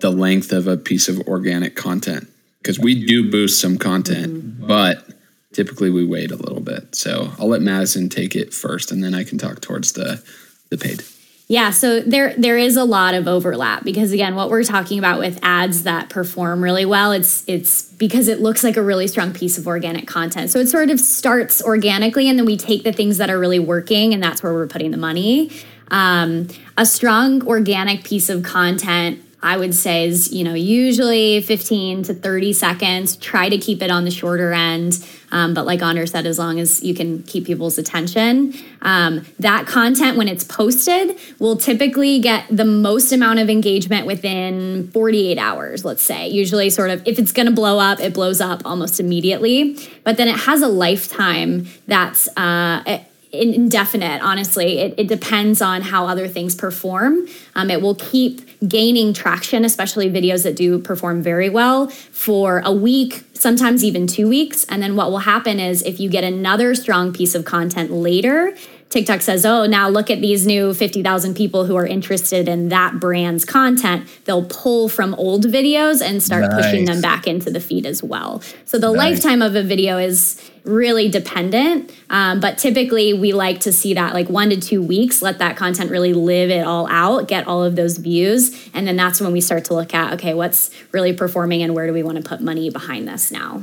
[0.00, 2.28] the length of a piece of organic content
[2.62, 4.66] because we do boost some content, mm-hmm.
[4.66, 5.08] but
[5.52, 6.94] typically we wait a little bit.
[6.94, 10.22] So I'll let Madison take it first, and then I can talk towards the
[10.70, 11.02] the paid.
[11.48, 15.18] Yeah, so there there is a lot of overlap because again, what we're talking about
[15.18, 19.32] with ads that perform really well, it's it's because it looks like a really strong
[19.32, 20.50] piece of organic content.
[20.50, 23.58] So it sort of starts organically, and then we take the things that are really
[23.58, 25.50] working, and that's where we're putting the money.
[25.90, 26.46] Um,
[26.78, 32.14] a strong organic piece of content I would say is, you know, usually 15 to
[32.14, 33.16] 30 seconds.
[33.16, 35.04] Try to keep it on the shorter end.
[35.32, 39.66] Um, but like Anders said, as long as you can keep people's attention, um, that
[39.66, 45.84] content, when it's posted, will typically get the most amount of engagement within 48 hours,
[45.84, 46.28] let's say.
[46.28, 49.78] Usually, sort of, if it's going to blow up, it blows up almost immediately.
[50.04, 53.00] But then it has a lifetime that's, uh,
[53.32, 54.78] indefinite honestly.
[54.78, 57.26] It, it, depends on how other things perform.
[57.54, 62.72] Um, it will keep gaining traction especially videos that do perform very well for a
[62.72, 64.64] week sometimes even two weeks.
[64.64, 68.54] And then what will happen is if you get another strong piece of content later
[68.90, 72.98] TikTok says, oh, now look at these new 50,000 people who are interested in that
[72.98, 76.54] brand's content, they'll pull from old videos and start nice.
[76.54, 78.42] pushing them back into the feed as well.
[78.64, 79.22] So the nice.
[79.22, 81.92] lifetime of a video is really dependent.
[82.10, 85.56] Um, but typically, we like to see that like one to two weeks, let that
[85.56, 88.68] content really live it all out, get all of those views.
[88.74, 91.86] And then that's when we start to look at, okay, what's really performing and where
[91.86, 93.62] do we want to put money behind this now?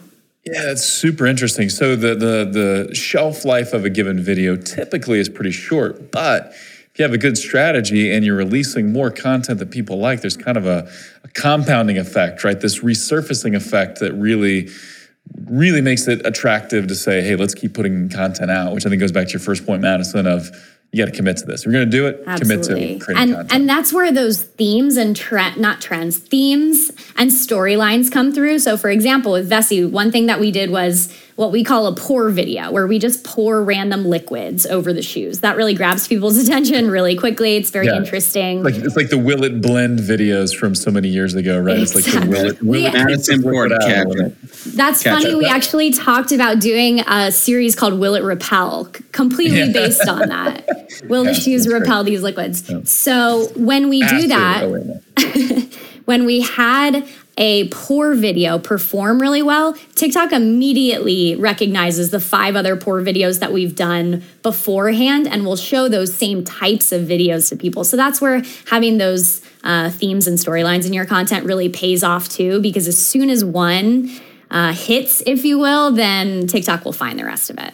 [0.49, 1.69] Yeah, that's super interesting.
[1.69, 6.53] So the the the shelf life of a given video typically is pretty short, but
[6.53, 10.37] if you have a good strategy and you're releasing more content that people like, there's
[10.37, 10.89] kind of a,
[11.23, 12.59] a compounding effect, right?
[12.59, 14.69] This resurfacing effect that really
[15.45, 19.01] really makes it attractive to say, hey, let's keep putting content out, which I think
[19.01, 20.49] goes back to your first point, Madison, of
[20.91, 21.61] you got to commit to this.
[21.61, 22.65] If you're going to do it, Absolutely.
[22.65, 23.53] commit to creating and, content.
[23.53, 28.59] And that's where those themes and trend, not trends, themes and storylines come through.
[28.59, 31.93] So, for example, with Vessi, one thing that we did was what we call a
[31.93, 35.41] pour video, where we just pour random liquids over the shoes.
[35.41, 37.55] That really grabs people's attention really quickly.
[37.55, 37.97] It's very yeah.
[37.97, 38.63] interesting.
[38.63, 41.77] Like it's like the Will It Blend videos from so many years ago, right?
[41.77, 42.09] Exactly.
[42.09, 42.89] It's like the Will It, will yeah.
[42.89, 44.41] it
[44.75, 45.33] That's Catch funny.
[45.33, 45.37] It.
[45.37, 49.71] We actually talked about doing a series called Will It Repel, completely yeah.
[49.71, 50.67] based on that.
[51.03, 52.89] Will the shoes repel these liquids?
[52.89, 55.01] So when we After, do that,
[56.07, 57.05] when we had
[57.37, 63.51] a pour video perform really well, TikTok immediately recognizes the five other pour videos that
[63.51, 67.83] we've done beforehand and will show those same types of videos to people.
[67.83, 72.29] So that's where having those uh, themes and storylines in your content really pays off
[72.29, 74.09] too, because as soon as one
[74.49, 77.73] uh, hits, if you will, then TikTok will find the rest of it.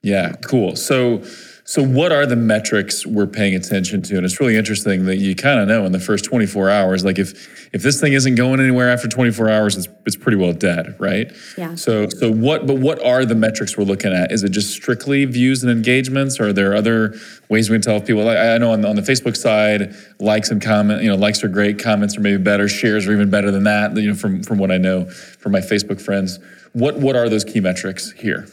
[0.00, 0.76] Yeah, cool.
[0.76, 1.24] So,
[1.68, 4.16] so, what are the metrics we're paying attention to?
[4.16, 7.18] And it's really interesting that you kind of know in the first 24 hours, like
[7.18, 10.96] if if this thing isn't going anywhere after 24 hours, it's it's pretty well dead,
[10.98, 11.30] right?
[11.58, 11.74] Yeah.
[11.74, 12.66] So, so what?
[12.66, 14.32] But what are the metrics we're looking at?
[14.32, 17.14] Is it just strictly views and engagements, or are there other
[17.50, 18.24] ways we can tell people?
[18.24, 21.44] Like I know on the, on the Facebook side, likes and comment, you know, likes
[21.44, 23.94] are great, comments are maybe better, shares are even better than that.
[23.94, 26.38] You know, from from what I know from my Facebook friends,
[26.72, 28.48] what what are those key metrics here?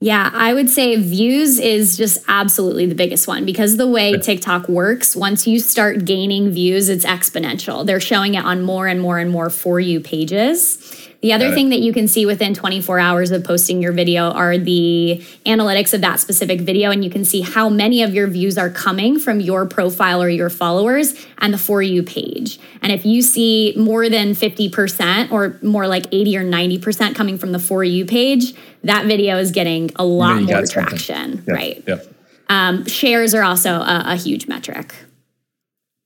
[0.00, 4.68] Yeah, I would say views is just absolutely the biggest one because the way TikTok
[4.68, 7.84] works, once you start gaining views, it's exponential.
[7.84, 11.07] They're showing it on more and more and more for you pages.
[11.20, 14.56] The other thing that you can see within 24 hours of posting your video are
[14.56, 18.56] the analytics of that specific video, and you can see how many of your views
[18.56, 22.60] are coming from your profile or your followers and the For You page.
[22.82, 27.50] And if you see more than 50% or more like 80 or 90% coming from
[27.50, 28.54] the For You page,
[28.84, 31.48] that video is getting a lot more traction, yep.
[31.48, 31.84] right?
[31.84, 32.14] Yep.
[32.48, 34.94] Um, shares are also a, a huge metric.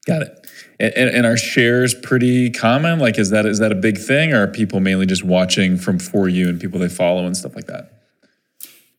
[0.06, 0.41] Got it.
[0.82, 2.98] And, and, are shares pretty common?
[2.98, 6.00] Like, is that is that a big thing, or are people mainly just watching from
[6.00, 7.92] for you and people they follow and stuff like that?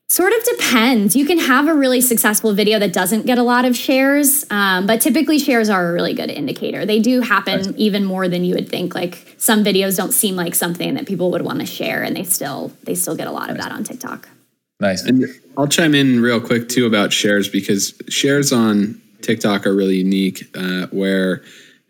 [0.08, 1.14] Sort of depends.
[1.14, 4.88] You can have a really successful video that doesn't get a lot of shares, um,
[4.88, 6.86] but typically shares are a really good indicator.
[6.86, 7.74] They do happen nice.
[7.76, 8.96] even more than you would think.
[8.96, 12.24] Like some videos don't seem like something that people would want to share, and they
[12.24, 13.52] still they still get a lot nice.
[13.52, 14.30] of that on TikTok.
[14.80, 15.04] Nice.
[15.04, 15.26] And
[15.58, 20.50] I'll chime in real quick too about shares because shares on TikTok are really unique.
[20.56, 21.44] Uh, where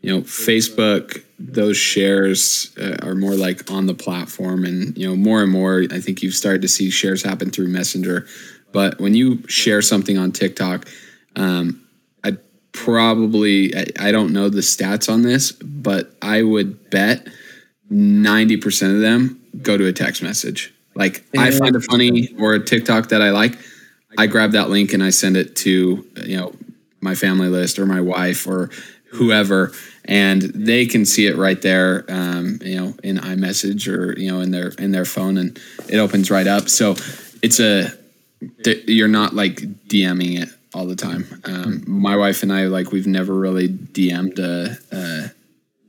[0.03, 5.15] you know facebook those shares uh, are more like on the platform and you know
[5.15, 8.27] more and more i think you've started to see shares happen through messenger.
[8.71, 10.87] But when you share something on tiktok
[11.35, 11.81] um,
[12.23, 12.37] i
[12.73, 17.27] probably I, I don't know the stats on this but i would bet
[17.91, 20.73] 90% of them go to a text message.
[20.95, 23.57] Like i find a funny or a tiktok that i like
[24.17, 26.53] i grab that link and i send it to you know
[27.01, 28.69] my family list or my wife or
[29.11, 29.71] whoever
[30.05, 34.41] and they can see it right there, um, you know, in iMessage or you know
[34.41, 36.69] in their in their phone, and it opens right up.
[36.69, 36.95] So
[37.41, 37.91] it's a
[38.87, 41.25] you're not like DMing it all the time.
[41.45, 45.31] Um, my wife and I like we've never really DM'd a, a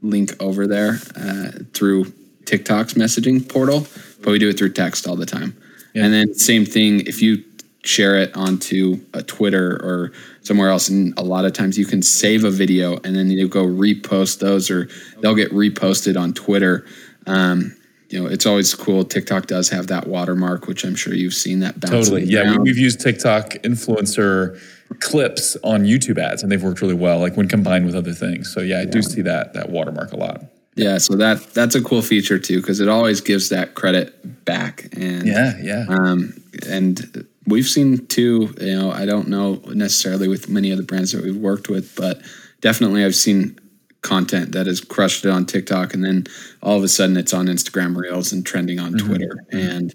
[0.02, 2.12] link over there uh, through
[2.44, 3.86] TikTok's messaging portal,
[4.20, 5.56] but we do it through text all the time.
[5.94, 6.04] Yeah.
[6.04, 7.42] And then same thing if you
[7.82, 10.12] share it onto a Twitter or
[10.44, 10.88] somewhere else.
[10.88, 14.38] And a lot of times you can save a video and then you go repost
[14.38, 14.88] those or
[15.20, 16.86] they'll get reposted on Twitter.
[17.26, 17.74] Um,
[18.10, 19.04] you know, it's always cool.
[19.04, 22.24] TikTok does have that watermark, which I'm sure you've seen that Totally.
[22.24, 22.44] Yeah.
[22.44, 22.62] Down.
[22.62, 24.60] We've used TikTok influencer
[25.00, 28.52] clips on YouTube ads and they've worked really well, like when combined with other things.
[28.52, 28.90] So yeah, I yeah.
[28.90, 30.44] do see that, that watermark a lot.
[30.76, 34.88] Yeah, so that that's a cool feature too because it always gives that credit back
[34.92, 35.86] and yeah, yeah.
[35.88, 36.34] Um,
[36.68, 41.12] and we've seen too, you know, I don't know necessarily with many of the brands
[41.12, 42.22] that we've worked with, but
[42.60, 43.58] definitely I've seen
[44.02, 46.26] content that has crushed it on TikTok and then
[46.62, 49.06] all of a sudden it's on Instagram Reels and trending on mm-hmm.
[49.06, 49.36] Twitter.
[49.52, 49.70] Mm-hmm.
[49.70, 49.94] And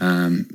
[0.00, 0.48] um,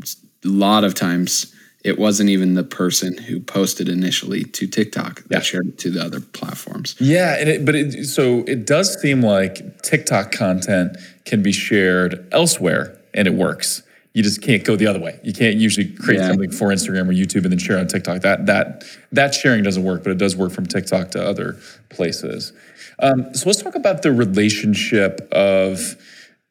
[0.43, 1.53] a lot of times
[1.83, 5.39] it wasn't even the person who posted initially to TikTok that Yeah.
[5.41, 6.95] shared it to the other platforms.
[6.99, 12.27] Yeah, and it, but it, so it does seem like TikTok content can be shared
[12.31, 13.83] elsewhere and it works.
[14.15, 15.19] You just can't go the other way.
[15.23, 16.29] You can't usually create Yeah.
[16.29, 18.21] something for Instagram or YouTube and then share on TikTok.
[18.21, 21.57] That that that sharing doesn't work, but it does work from TikTok to other
[21.89, 22.53] places.
[22.99, 25.97] Um, so let's talk about the relationship of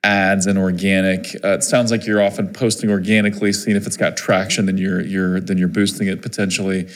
[0.02, 1.34] ads and organic.
[1.42, 5.00] Uh, it sounds like you're often posting organically, seeing if it's got traction, then you're
[5.00, 6.86] you're then you're boosting it potentially.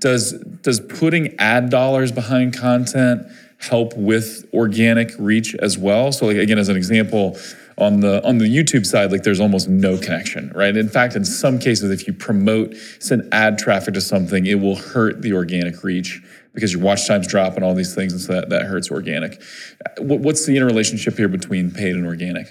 [0.00, 0.32] Does
[0.62, 3.26] does putting ad dollars behind content
[3.58, 6.12] help with organic reach as well?
[6.12, 7.36] So like again, as an example,
[7.78, 10.76] on the on the YouTube side, like there's almost no connection, right?
[10.76, 14.76] In fact, in some cases, if you promote send ad traffic to something, it will
[14.76, 18.32] hurt the organic reach because your watch times drop and all these things, and so
[18.34, 19.42] that, that hurts organic.
[19.98, 22.46] What, what's the interrelationship here between paid and organic?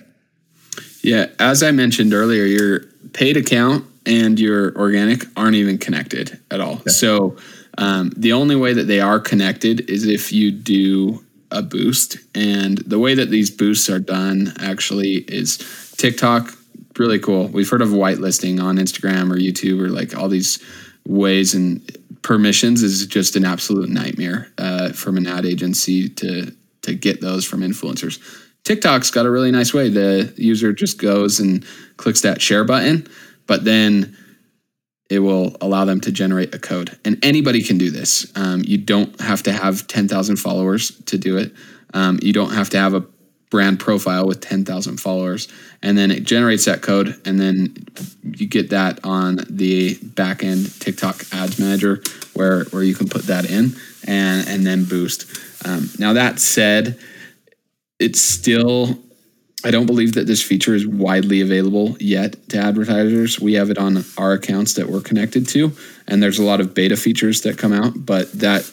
[1.02, 2.82] Yeah, as I mentioned earlier, your
[3.14, 6.82] paid account and your organic aren't even connected at all.
[6.88, 7.38] So
[7.78, 11.23] um, the only way that they are connected is if you do
[11.54, 12.18] a boost.
[12.36, 15.58] And the way that these boosts are done actually is
[15.98, 16.54] TikTok,
[16.98, 17.48] really cool.
[17.48, 20.64] We've heard of whitelisting on Instagram or YouTube or like all these
[21.06, 21.82] ways and
[22.22, 27.46] permissions is just an absolute nightmare uh, from an ad agency to to get those
[27.46, 28.20] from influencers.
[28.66, 29.88] TikTok's got a really nice way.
[29.90, 33.08] The user just goes and clicks that share button,
[33.48, 34.18] but then
[35.14, 36.98] it will allow them to generate a code.
[37.06, 38.32] And anybody can do this.
[38.36, 41.54] Um, you don't have to have 10,000 followers to do it.
[41.94, 43.06] Um, you don't have to have a
[43.52, 45.48] brand profile with 10,000 followers.
[45.84, 47.76] And then it generates that code, and then
[48.24, 52.02] you get that on the back end TikTok ads manager
[52.34, 53.76] where, where you can put that in
[54.08, 55.28] and, and then boost.
[55.68, 56.98] Um, now, that said,
[58.00, 58.98] it's still
[59.66, 63.40] I don't believe that this feature is widely available yet to advertisers.
[63.40, 65.72] We have it on our accounts that we're connected to,
[66.08, 68.70] and there's a lot of beta features that come out, but that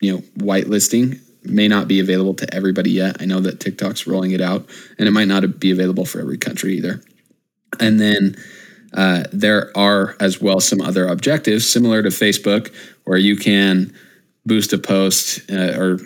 [0.00, 3.20] you know whitelisting may not be available to everybody yet.
[3.20, 4.66] I know that TikTok's rolling it out,
[4.98, 7.02] and it might not be available for every country either.
[7.78, 8.36] And then
[8.94, 12.72] uh, there are as well some other objectives similar to Facebook,
[13.04, 13.92] where you can
[14.46, 15.98] boost a post uh, or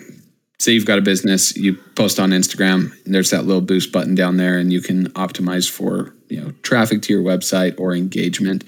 [0.59, 4.13] say you've got a business, you post on Instagram, and there's that little boost button
[4.13, 8.63] down there, and you can optimize for you know traffic to your website or engagement.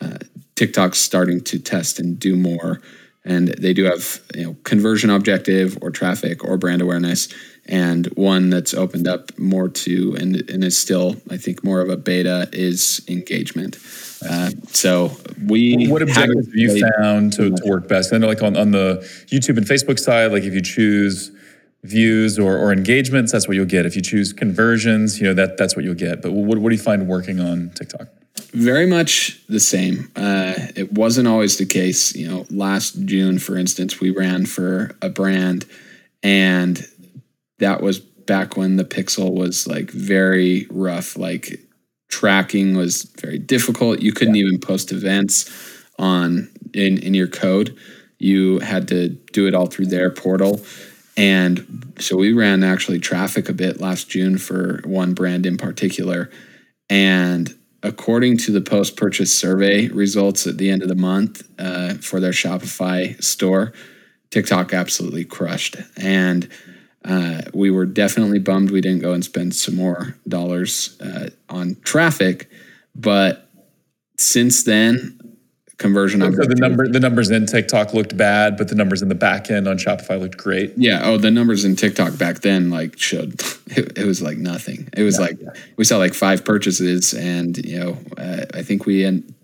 [0.00, 0.18] Uh,
[0.56, 2.80] TikTok's starting to test and do more,
[3.24, 7.28] and they do have you know conversion objective or traffic or brand awareness,
[7.66, 11.88] and one that's opened up more to and and is still I think more of
[11.88, 13.78] a beta is engagement.
[14.28, 15.12] Uh, so
[15.44, 18.12] we What objectives haven't you found to, to work best?
[18.12, 21.30] I know, like on, on the YouTube and Facebook side, like if you choose
[21.88, 23.86] views or, or engagements, that's what you'll get.
[23.86, 26.22] If you choose conversions, you know that that's what you'll get.
[26.22, 28.08] But what, what do you find working on TikTok?
[28.52, 30.10] Very much the same.
[30.14, 32.14] Uh, it wasn't always the case.
[32.14, 35.66] You know, last June, for instance, we ran for a brand,
[36.22, 36.86] and
[37.58, 41.16] that was back when the Pixel was like very rough.
[41.16, 41.60] Like
[42.08, 44.00] tracking was very difficult.
[44.00, 45.50] You couldn't even post events
[45.98, 47.76] on in in your code.
[48.18, 50.60] You had to do it all through their portal.
[51.16, 56.30] And so we ran actually traffic a bit last June for one brand in particular.
[56.90, 61.94] And according to the post purchase survey results at the end of the month uh,
[61.94, 63.72] for their Shopify store,
[64.30, 65.76] TikTok absolutely crushed.
[65.96, 66.48] And
[67.04, 71.76] uh, we were definitely bummed we didn't go and spend some more dollars uh, on
[71.84, 72.50] traffic.
[72.94, 73.48] But
[74.18, 75.15] since then,
[75.78, 79.14] conversion So the number the numbers in TikTok looked bad, but the numbers in the
[79.14, 80.72] back end on Shopify looked great.
[80.76, 81.00] Yeah.
[81.04, 83.34] Oh, the numbers in TikTok back then like showed
[83.66, 84.88] it, it was like nothing.
[84.96, 85.38] It was like
[85.76, 89.34] we saw like five purchases, and you know, uh, I think we in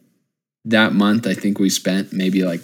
[0.64, 2.62] that month, I think we spent maybe like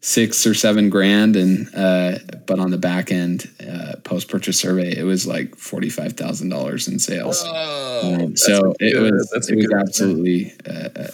[0.00, 4.96] six or seven grand, and uh, but on the back end, uh, post purchase survey,
[4.96, 7.44] it was like forty five thousand dollars in sales.
[7.44, 11.08] Um, so a it was it was good absolutely uh, uh,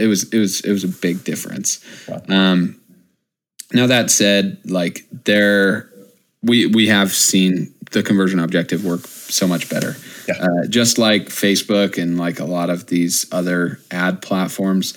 [0.00, 1.84] it was it was it was a big difference.
[2.28, 2.80] Um,
[3.72, 5.90] now that said, like there,
[6.42, 9.96] we we have seen the conversion objective work so much better.
[10.28, 10.34] Yeah.
[10.34, 14.96] Uh, just like Facebook and like a lot of these other ad platforms,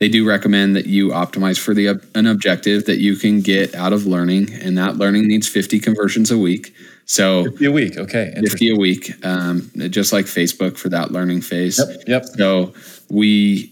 [0.00, 3.92] they do recommend that you optimize for the an objective that you can get out
[3.92, 6.74] of learning, and that learning needs 50 conversions a week.
[7.04, 8.32] So Be a week, okay.
[8.40, 11.78] 50 a week, um, just like Facebook for that learning phase.
[11.78, 12.24] Yep, yep.
[12.24, 12.74] So
[13.10, 13.71] we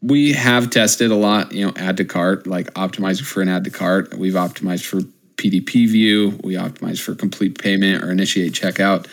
[0.00, 3.64] we have tested a lot, you know, add to cart, like optimizing for an add
[3.64, 4.14] to cart.
[4.14, 5.00] We've optimized for
[5.36, 6.38] PDP view.
[6.42, 9.06] We optimized for complete payment or initiate checkout.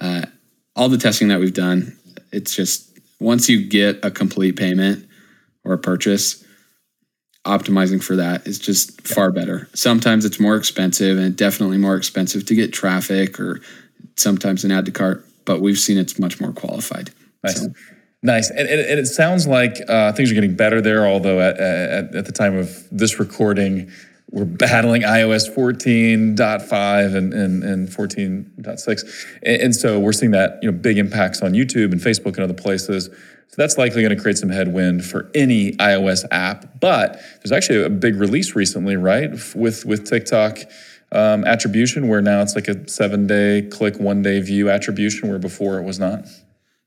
[0.00, 0.26] Uh,
[0.74, 1.96] all the testing that we've done,
[2.32, 5.06] it's just once you get a complete payment
[5.64, 6.44] or a purchase,
[7.44, 9.68] optimizing for that is just far better.
[9.74, 13.60] Sometimes it's more expensive and definitely more expensive to get traffic or
[14.16, 17.10] sometimes an add to cart, but we've seen it's much more qualified.
[17.42, 17.60] Nice.
[17.60, 17.72] So,
[18.24, 21.08] Nice, and, and, and, it sounds like uh, things are getting better there.
[21.08, 23.90] Although at, at, at, the time of this recording,
[24.30, 30.70] we're battling iOS 14.5 and, and, and 14.6, and, and so we're seeing that you
[30.70, 33.06] know big impacts on YouTube and Facebook and other places.
[33.06, 36.78] So that's likely going to create some headwind for any iOS app.
[36.78, 40.58] But there's actually a big release recently, right, with with TikTok.
[41.10, 45.38] Um, attribution, where now it's like a seven day click, one day view attribution, where
[45.38, 46.24] before it was not.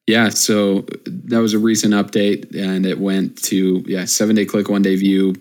[0.07, 4.69] Yeah, so that was a recent update, and it went to yeah seven day click,
[4.69, 5.33] one day view,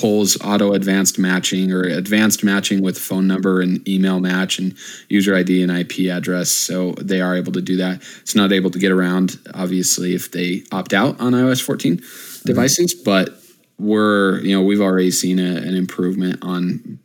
[0.00, 4.74] pulls auto advanced matching or advanced matching with phone number and email match and
[5.10, 6.50] user ID and IP address.
[6.50, 8.02] So they are able to do that.
[8.22, 12.46] It's not able to get around obviously if they opt out on iOS 14 mm-hmm.
[12.46, 13.34] devices, but
[13.78, 16.98] we're you know we've already seen a, an improvement on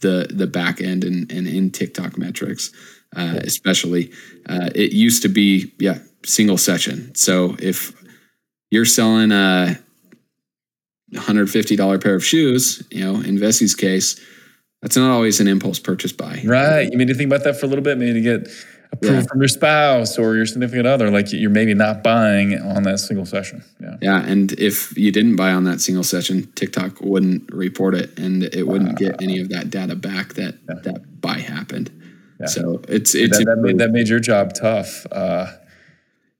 [0.00, 2.72] the the back end and, and in TikTok metrics.
[3.16, 4.12] Uh, especially,
[4.48, 7.14] uh, it used to be yeah single session.
[7.14, 7.92] So if
[8.70, 9.78] you're selling a
[11.12, 14.20] $150 pair of shoes, you know, in Vessi's case,
[14.82, 16.40] that's not always an impulse purchase buy.
[16.44, 16.90] Right.
[16.90, 18.48] You mean to think about that for a little bit, maybe to get
[18.92, 19.26] approval yeah.
[19.26, 23.26] from your spouse or your significant other, like you're maybe not buying on that single
[23.26, 23.62] session.
[23.80, 23.96] Yeah.
[24.00, 24.24] Yeah.
[24.24, 28.66] And if you didn't buy on that single session, TikTok wouldn't report it and it
[28.66, 30.74] wouldn't get any of that data back that yeah.
[30.82, 31.90] that buy happened.
[32.40, 32.46] Yeah.
[32.46, 35.06] So it's it's that, that, made, that made your job tough.
[35.12, 35.46] Uh,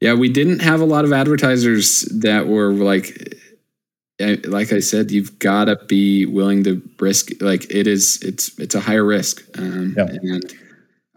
[0.01, 3.37] yeah, we didn't have a lot of advertisers that were like
[4.19, 7.31] eh, like I said, you've got to be willing to risk.
[7.41, 10.05] Like it is, it's it's a higher risk, um, yeah.
[10.05, 10.55] and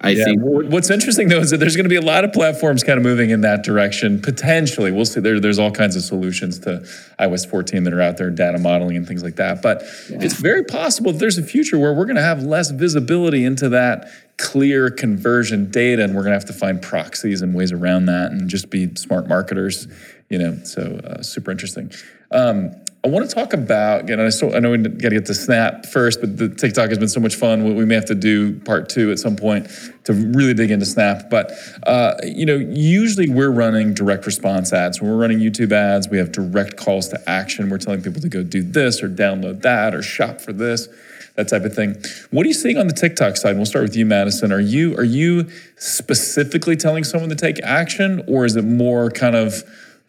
[0.04, 0.26] I yeah.
[0.26, 2.98] think what's interesting though is that there's going to be a lot of platforms kind
[2.98, 4.22] of moving in that direction.
[4.22, 5.22] Potentially, we'll see.
[5.22, 6.86] There, there's all kinds of solutions to
[7.22, 9.62] iOS 14 that are out there, data modeling and things like that.
[9.62, 10.18] But yeah.
[10.20, 13.70] it's very possible that there's a future where we're going to have less visibility into
[13.70, 18.06] that clear conversion data, and we're going to have to find proxies and ways around
[18.08, 19.88] that, and just be smart marketers.
[20.30, 21.92] You know, so uh, super interesting.
[22.32, 24.22] Um, I want to talk about again.
[24.22, 27.10] I, I know we got to get to Snap first, but the TikTok has been
[27.10, 27.76] so much fun.
[27.76, 29.68] We may have to do part two at some point
[30.06, 31.30] to really dig into Snap.
[31.30, 31.52] But
[31.86, 35.02] uh, you know, usually we're running direct response ads.
[35.02, 37.70] When we're running YouTube ads, we have direct calls to action.
[37.70, 40.88] We're telling people to go do this or download that or shop for this,
[41.36, 41.96] that type of thing.
[42.32, 43.56] What are you seeing on the TikTok side?
[43.56, 44.52] We'll start with you, Madison.
[44.52, 49.36] Are you are you specifically telling someone to take action, or is it more kind
[49.36, 49.64] of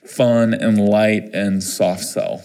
[0.05, 2.43] fun and light and soft sell?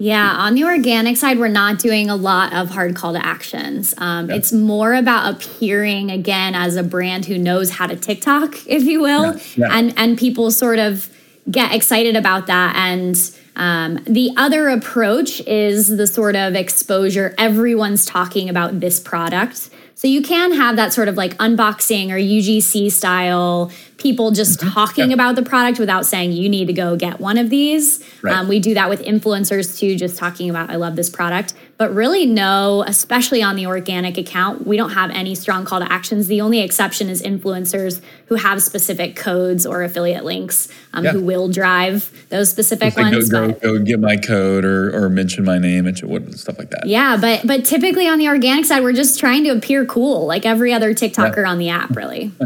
[0.00, 3.94] Yeah, on the organic side, we're not doing a lot of hard call to actions.
[3.98, 4.36] Um, yeah.
[4.36, 9.00] It's more about appearing again as a brand who knows how to TikTok, if you
[9.00, 9.40] will, yeah.
[9.56, 9.68] Yeah.
[9.72, 11.10] and and people sort of
[11.50, 12.76] get excited about that.
[12.76, 13.16] And
[13.58, 17.34] um, the other approach is the sort of exposure.
[17.36, 19.70] Everyone's talking about this product.
[19.94, 24.70] So you can have that sort of like unboxing or UGC style people just mm-hmm.
[24.70, 25.14] talking yeah.
[25.14, 28.04] about the product without saying you need to go get one of these.
[28.22, 28.32] Right.
[28.32, 31.52] Um, we do that with influencers too, just talking about I love this product.
[31.78, 35.90] But really, no, especially on the organic account, we don't have any strong call to
[35.90, 36.26] actions.
[36.26, 41.12] The only exception is influencers who have specific codes or affiliate links um, yeah.
[41.12, 43.28] who will drive those specific ones.
[43.28, 45.96] Go, go, go, get my code or, or mention my name and
[46.36, 46.88] stuff like that.
[46.88, 50.44] Yeah, but but typically on the organic side, we're just trying to appear cool, like
[50.44, 51.50] every other TikToker yeah.
[51.50, 52.32] on the app, really.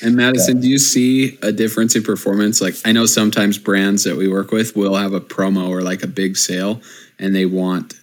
[0.00, 0.62] And Madison, yeah.
[0.62, 2.60] do you see a difference in performance?
[2.60, 6.02] Like I know sometimes brands that we work with will have a promo or like
[6.02, 6.80] a big sale
[7.18, 7.94] and they want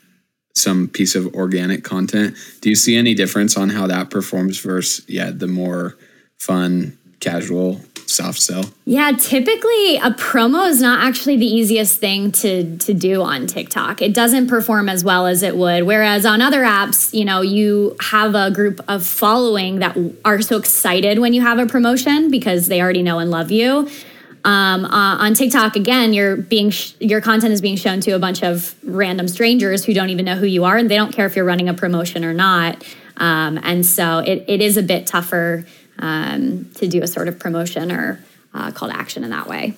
[0.59, 2.35] some piece of organic content.
[2.61, 5.97] Do you see any difference on how that performs versus yeah, the more
[6.37, 8.65] fun, casual soft sell?
[8.85, 14.01] Yeah, typically a promo is not actually the easiest thing to to do on TikTok.
[14.01, 15.83] It doesn't perform as well as it would.
[15.83, 20.57] Whereas on other apps, you know, you have a group of following that are so
[20.57, 23.89] excited when you have a promotion because they already know and love you.
[24.45, 28.19] Um, uh, on TikTok, again, you're being sh- your content is being shown to a
[28.19, 31.25] bunch of random strangers who don't even know who you are, and they don't care
[31.25, 32.83] if you're running a promotion or not.
[33.17, 35.65] Um, and so it, it is a bit tougher
[35.99, 38.23] um, to do a sort of promotion or
[38.53, 39.73] uh, call to action in that way.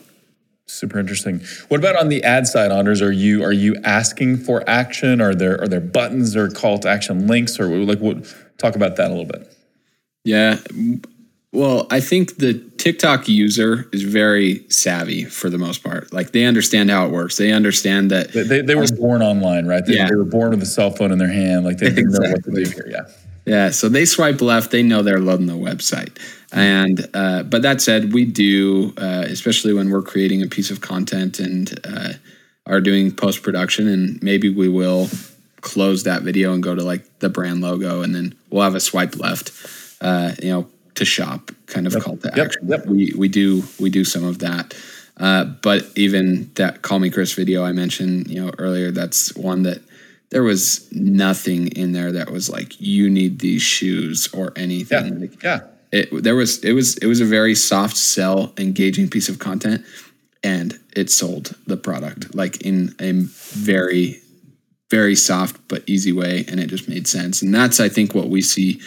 [0.67, 1.41] Super interesting.
[1.67, 3.01] What about on the ad side, Anders?
[3.01, 5.19] Are you are you asking for action?
[5.19, 8.33] Are there are there buttons or call to action links or like what?
[8.57, 9.53] Talk about that a little bit.
[10.23, 10.59] Yeah.
[11.53, 16.13] Well, I think the TikTok user is very savvy for the most part.
[16.13, 17.35] Like they understand how it works.
[17.37, 19.85] They understand that they, they, they were born online, right?
[19.85, 20.07] They, yeah.
[20.07, 21.65] they were born with a cell phone in their hand.
[21.65, 22.27] Like they, exactly.
[22.27, 22.87] know what to do here.
[22.89, 23.01] Yeah.
[23.43, 24.69] Yeah, so they swipe left.
[24.69, 26.15] They know they're loading the website.
[26.53, 30.81] And uh, but that said, we do, uh, especially when we're creating a piece of
[30.81, 32.13] content and uh,
[32.67, 35.09] are doing post production, and maybe we will
[35.61, 38.79] close that video and go to like the brand logo, and then we'll have a
[38.79, 39.51] swipe left,
[40.01, 42.01] uh, you know, to shop kind of Yep.
[42.03, 42.67] call to action.
[42.67, 42.85] Yep.
[42.87, 44.73] We we do we do some of that.
[45.17, 49.63] Uh, but even that call me Chris video I mentioned, you know, earlier, that's one
[49.63, 49.81] that
[50.29, 54.63] there was nothing in there that was like you need these shoes or Yeah.
[54.63, 55.19] anything.
[55.21, 55.59] Like, Yeah.
[55.91, 59.83] it there was it was it was a very soft sell engaging piece of content
[60.43, 64.17] and it sold the product like in a very
[64.89, 68.29] very soft but easy way and it just made sense and that's i think what
[68.29, 68.79] we see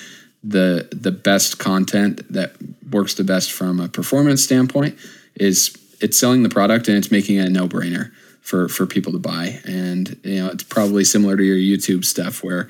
[0.46, 2.52] the the best content that
[2.90, 4.96] works the best from a performance standpoint
[5.36, 8.10] is it's selling the product and it's making it a no-brainer
[8.42, 12.44] for for people to buy and you know it's probably similar to your youtube stuff
[12.44, 12.68] where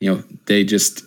[0.00, 1.02] you know they just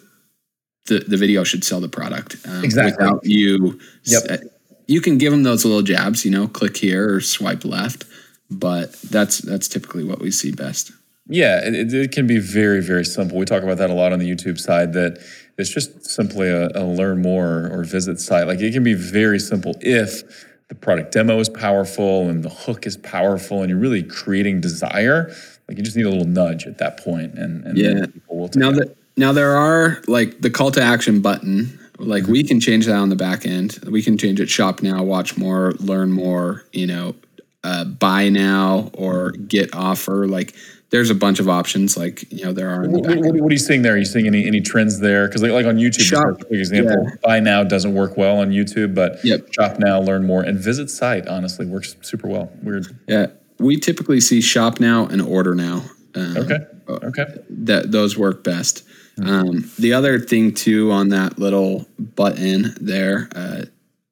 [0.88, 3.05] the, the video should sell the product um, Exactly.
[3.05, 4.41] without you Yep.
[4.88, 8.05] you can give them those little jabs you know click here or swipe left
[8.49, 10.91] but that's that's typically what we see best
[11.30, 13.38] Yeah, it, it, it can be very, very simple.
[13.38, 14.93] We talk about that a lot on the YouTube side.
[14.93, 15.20] That
[15.57, 18.47] it's just simply a, a learn more or visit site.
[18.47, 22.85] Like it can be very simple if the product demo is powerful and the hook
[22.85, 25.33] is powerful, and you're really creating desire.
[25.67, 28.05] Like you just need a little nudge at that point, and, and then Yeah.
[28.05, 32.27] people will take now that now there are like the call to action button like
[32.27, 35.35] we can change that on the back end we can change it shop now watch
[35.37, 37.15] more learn more you know
[37.63, 40.53] uh, buy now or get offer like
[40.89, 43.57] there's a bunch of options like you know there are What, what, what are you
[43.57, 43.93] seeing there?
[43.95, 45.27] Are you seeing any any trends there?
[45.27, 48.95] Because like, like on YouTube, Shop, for example, buy now doesn't work well on YouTube,
[48.95, 49.53] but Yep.
[49.53, 52.51] shop now, learn more, and visit site honestly works super well.
[52.63, 52.88] Weird.
[53.07, 53.27] yeah
[53.59, 55.83] we typically see shop now and order now
[56.15, 56.59] um, Okay.
[56.88, 57.25] Okay.
[57.49, 58.83] that those work best.
[59.25, 63.63] Um, the other thing too on that little button there, uh,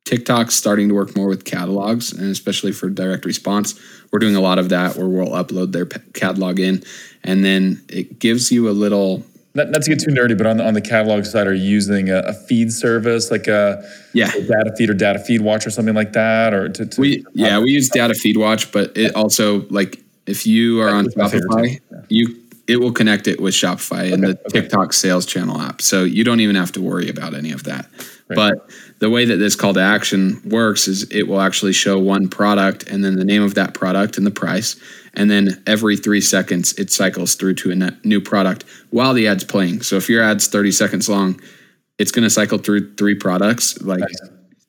[0.05, 3.79] TikTok's starting to work more with catalogs, and especially for direct response,
[4.11, 6.83] we're doing a lot of that where we'll upload their catalog in,
[7.23, 9.23] and then it gives you a little
[9.55, 11.63] Not, not to get too nerdy, but on the, on the catalog side, are you
[11.63, 13.83] using a, a feed service like a,
[14.13, 14.29] yeah.
[14.35, 17.25] a data feed or data feed watch or something like that, or to, to We
[17.33, 21.33] yeah we use Data Feed Watch, but it also like if you are on That's
[21.33, 21.79] Shopify,
[22.09, 22.35] you
[22.67, 24.61] it will connect it with Shopify and the okay.
[24.61, 25.81] TikTok sales channel app.
[25.81, 27.87] So you don't even have to worry about any of that.
[28.27, 32.29] But the way that this call to action works is it will actually show one
[32.29, 34.75] product and then the name of that product and the price.
[35.13, 39.43] And then every three seconds, it cycles through to a new product while the ad's
[39.43, 39.81] playing.
[39.81, 41.39] So if your ad's 30 seconds long,
[41.97, 44.03] it's going to cycle through three products like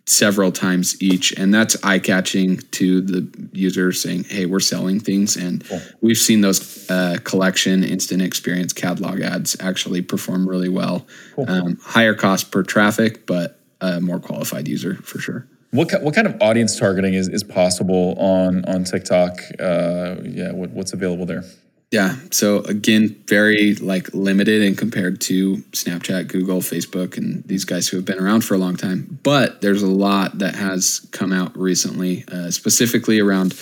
[0.06, 1.32] several times each.
[1.32, 5.36] And that's eye catching to the user saying, hey, we're selling things.
[5.36, 5.64] And
[6.00, 11.06] we've seen those uh, collection instant experience catalog ads actually perform really well.
[11.48, 15.46] Um, higher cost per traffic, but a more qualified user for sure.
[15.70, 19.40] what what kind of audience targeting is, is possible on on TikTok?
[19.58, 21.44] Uh, yeah, what, what's available there?
[21.92, 22.16] Yeah.
[22.32, 27.96] So again, very like limited and compared to Snapchat, Google, Facebook, and these guys who
[27.96, 29.20] have been around for a long time.
[29.22, 33.54] But there's a lot that has come out recently, uh, specifically around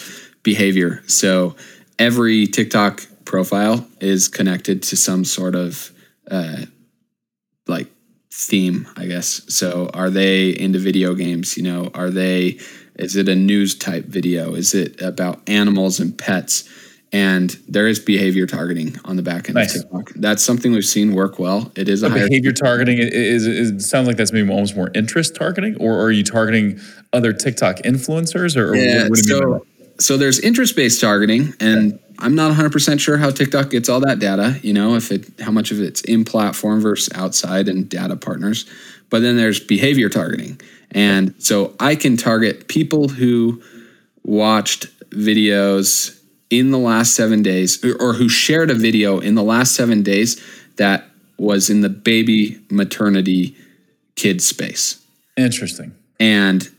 [0.43, 1.03] behavior.
[1.07, 1.55] So
[1.99, 5.93] every TikTok profile is connected to some sort of
[6.31, 6.65] uh,
[8.37, 9.43] theme, I guess.
[9.49, 11.57] So are they into video games?
[11.57, 12.59] You know, are they?
[12.97, 14.55] Is it a news type video?
[14.55, 16.69] Is it about animals and pets?
[17.13, 19.77] And there is behavior targeting on the back end Nice.
[19.77, 20.13] of TikTok.
[20.17, 21.71] That's something we've seen work well.
[21.77, 25.37] It is a Behavior targeting is, is it sounds like that's maybe almost more interest
[25.37, 26.81] targeting, or are you targeting
[27.13, 29.67] other TikTok influencers, or, Yeah, what, what do you mean so
[29.99, 34.01] so there's interest based targeting, and I'm not 100 percent sure how TikTok gets all
[34.01, 34.59] that data.
[34.63, 38.67] You know, if it how much of it's in platform versus outside and data partners.
[39.11, 43.63] But then there's behavior targeting, and so I can target people who
[44.25, 46.21] watched videos
[46.51, 50.03] in the last seven days, or, or who shared a video in the last seven
[50.03, 50.43] days
[50.77, 51.05] that
[51.39, 53.57] was in the baby maternity
[54.17, 55.05] kid space?
[55.37, 55.95] Interesting.
[56.21, 56.71] and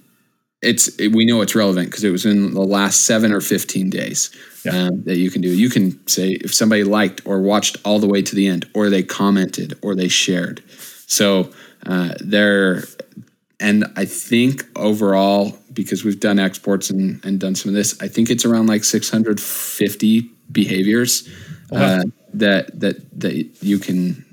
[0.66, 4.32] it's we know it's relevant because it was in the last seven or 15 days
[4.66, 4.88] Yeah.
[4.88, 5.50] um, that you can do.
[5.50, 8.90] You can say if somebody liked or watched all the way to the end or
[8.90, 10.64] they commented or they shared.
[11.08, 11.52] So
[11.86, 12.84] uh, there
[13.60, 18.08] and i think overall because we've done exports and, and done some of this i
[18.08, 21.28] think it's around like 650 behaviors
[21.72, 22.04] uh,
[22.34, 24.25] that that that you can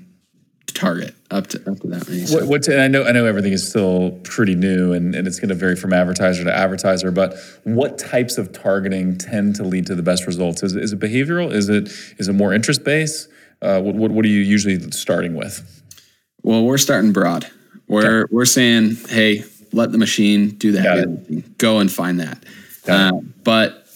[0.73, 3.25] target up to up to that many So- What, what and I know I know
[3.25, 7.11] everything is still pretty new and, and it's going to vary from advertiser to advertiser,
[7.11, 10.63] but what types of targeting tend to lead to the best results?
[10.63, 11.51] Is, is it behavioral?
[11.51, 13.29] Is it is it more interest based?
[13.61, 15.81] Uh, what, what what are you usually starting with?
[16.41, 17.47] Well, we're starting broad.
[17.87, 22.43] We're we're saying, hey, let the machine do the Got heavy Go and find that.
[22.87, 23.11] Uh,
[23.43, 23.87] but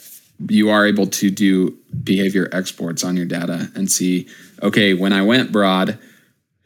[0.50, 4.28] you are able to do behavior exports on your data and see,
[4.62, 5.98] okay, when I went broad,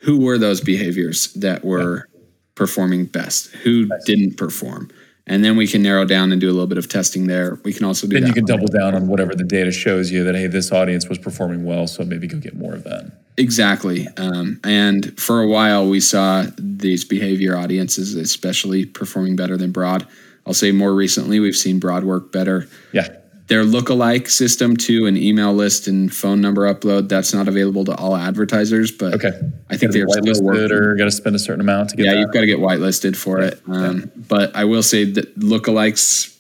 [0.02, 2.08] who were those behaviors that were
[2.56, 3.48] performing best?
[3.48, 4.90] Who didn't perform?
[5.28, 7.60] And then we can narrow down and do a little bit of testing there.
[7.64, 8.22] We can also do that.
[8.22, 11.08] Then you can double down on whatever the data shows you that hey, this audience
[11.08, 13.12] was performing well, so maybe go get more of that.
[13.38, 14.08] Exactly.
[14.18, 20.08] Um, and for a while, we saw these behavior audiences, especially performing better than broad.
[20.46, 22.68] I'll say more recently, we've seen broad work better.
[22.92, 23.16] Yeah.
[23.52, 27.94] Their lookalike system to an email list and phone number upload, that's not available to
[27.98, 29.32] all advertisers, but Okay.
[29.70, 30.72] I think they're still working.
[30.72, 32.20] or got to spend a certain amount to get Yeah, that.
[32.22, 33.60] you've got to get whitelisted for it.
[33.68, 36.34] Um, But I will say that lookalikes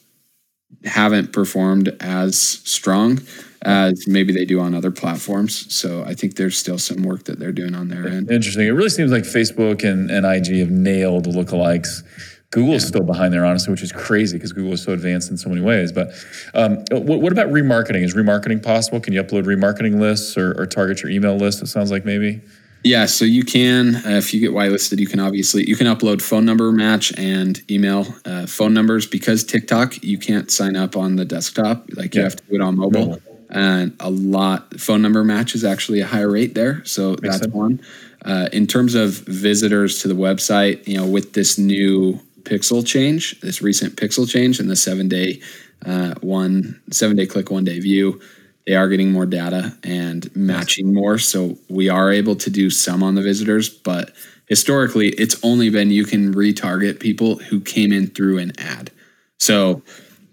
[0.86, 3.20] haven't performed as strong
[3.64, 5.66] as maybe they do on other platforms.
[5.76, 8.32] So I think there's still some work that they're doing on their end.
[8.32, 8.66] Interesting.
[8.68, 12.04] It really seems like Facebook and, and IG have nailed lookalikes.
[12.52, 15.38] Google is still behind there, honestly, which is crazy because Google is so advanced in
[15.38, 15.94] so many ways.
[15.94, 16.12] But
[16.54, 18.04] um, what, what about remarketing?
[18.04, 19.00] Is remarketing possible?
[19.00, 21.62] Can you upload remarketing lists or, or target your email list?
[21.64, 22.42] It sounds like maybe.
[22.84, 26.22] Yeah, so you can, uh, if you get whitelisted, you can obviously you can upload
[26.22, 31.16] phone number match and email uh, phone numbers because TikTok you can't sign up on
[31.16, 33.06] the desktop, like you have to do it on mobile.
[33.06, 33.22] Mobile.
[33.52, 37.54] And a lot phone number match is actually a higher rate there, so that's sense.
[37.54, 37.82] one.
[38.24, 43.40] Uh, in terms of visitors to the website, you know, with this new pixel change,
[43.42, 45.42] this recent pixel change, and the seven day
[45.86, 48.22] uh, one seven day click one day view,
[48.68, 51.18] they are getting more data and matching more.
[51.18, 54.14] So we are able to do some on the visitors, but
[54.48, 58.92] historically, it's only been you can retarget people who came in through an ad.
[59.40, 59.82] So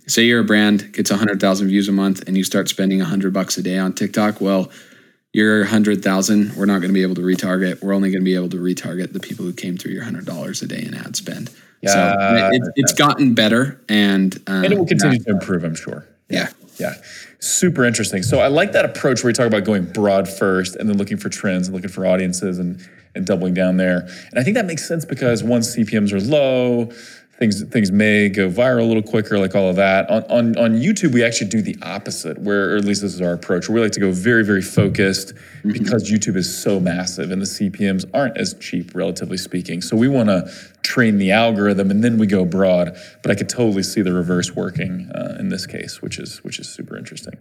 [0.06, 3.56] say you're a brand gets 100,000 views a month and you start spending 100 bucks
[3.58, 4.70] a day on TikTok, well,
[5.32, 7.82] your 100,000, we're not going to be able to retarget.
[7.82, 10.62] We're only going to be able to retarget the people who came through your $100
[10.62, 11.48] a day in ad spend.
[11.50, 12.50] so Yeah.
[12.52, 16.06] it, it's gotten better and um, And it will continue to improve, I'm sure.
[16.30, 16.48] Yeah.
[16.78, 16.94] Yeah.
[17.40, 18.22] Super interesting.
[18.22, 21.16] So I like that approach where you talk about going broad first and then looking
[21.16, 22.80] for trends and looking for audiences and,
[23.14, 24.08] and doubling down there.
[24.30, 26.90] And I think that makes sense because once CPMs are low,
[27.38, 30.10] things things may go viral a little quicker, like all of that.
[30.10, 33.20] On, on, on YouTube, we actually do the opposite, where or at least this is
[33.20, 33.68] our approach.
[33.68, 35.34] Where we like to go very, very focused
[35.64, 39.80] because YouTube is so massive and the CPMs aren't as cheap, relatively speaking.
[39.80, 42.96] So we want to train the algorithm and then we go broad.
[43.22, 46.58] But I could totally see the reverse working uh, in this case, which is which
[46.58, 47.34] is super interesting.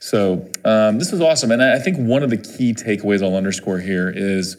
[0.00, 3.78] So um, this is awesome, and I think one of the key takeaways I'll underscore
[3.78, 4.56] here is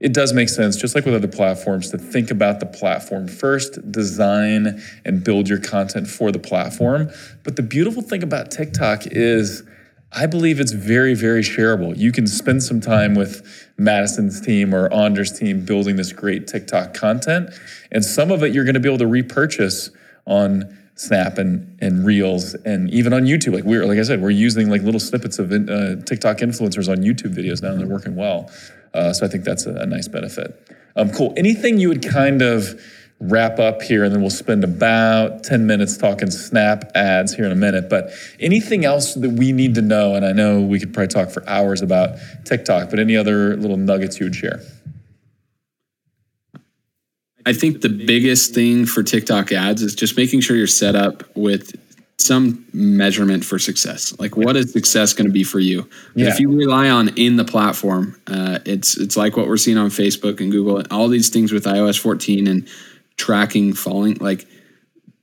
[0.00, 3.92] it does make sense, just like with other platforms, to think about the platform first,
[3.92, 7.10] design and build your content for the platform.
[7.44, 9.62] But the beautiful thing about TikTok is.
[10.12, 11.96] I believe it's very, very shareable.
[11.96, 16.94] You can spend some time with Madison's team or Anders' team building this great TikTok
[16.94, 17.50] content,
[17.92, 19.90] and some of it you're going to be able to repurchase
[20.26, 23.54] on Snap and and Reels and even on YouTube.
[23.54, 27.04] Like we're like I said, we're using like little snippets of uh, TikTok influencers on
[27.04, 28.50] YouTube videos now, and they're working well.
[28.92, 30.76] Uh, so I think that's a, a nice benefit.
[30.96, 31.32] Um, cool.
[31.36, 32.80] Anything you would kind of
[33.20, 37.52] wrap up here, and then we'll spend about ten minutes talking Snap ads here in
[37.52, 37.88] a minute.
[37.88, 38.10] But
[38.40, 40.14] anything else that we need to know?
[40.14, 43.76] And I know we could probably talk for hours about TikTok, but any other little
[43.76, 44.60] nuggets you would share?
[47.46, 51.24] I think the biggest thing for TikTok ads is just making sure you're set up
[51.34, 51.74] with
[52.20, 54.14] some measurement for success.
[54.18, 55.88] Like, what is success going to be for you?
[56.14, 56.28] Yeah.
[56.28, 59.90] If you rely on in the platform, uh, it's it's like what we're seeing on
[59.90, 62.68] Facebook and Google and all these things with iOS 14 and
[63.16, 64.14] tracking falling.
[64.14, 64.46] Like,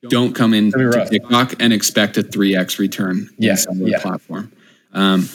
[0.09, 1.05] don't come in to.
[1.09, 4.01] TikTok and expect a 3x return Yeah, in some yeah.
[4.01, 4.51] platform.
[4.93, 5.27] Um,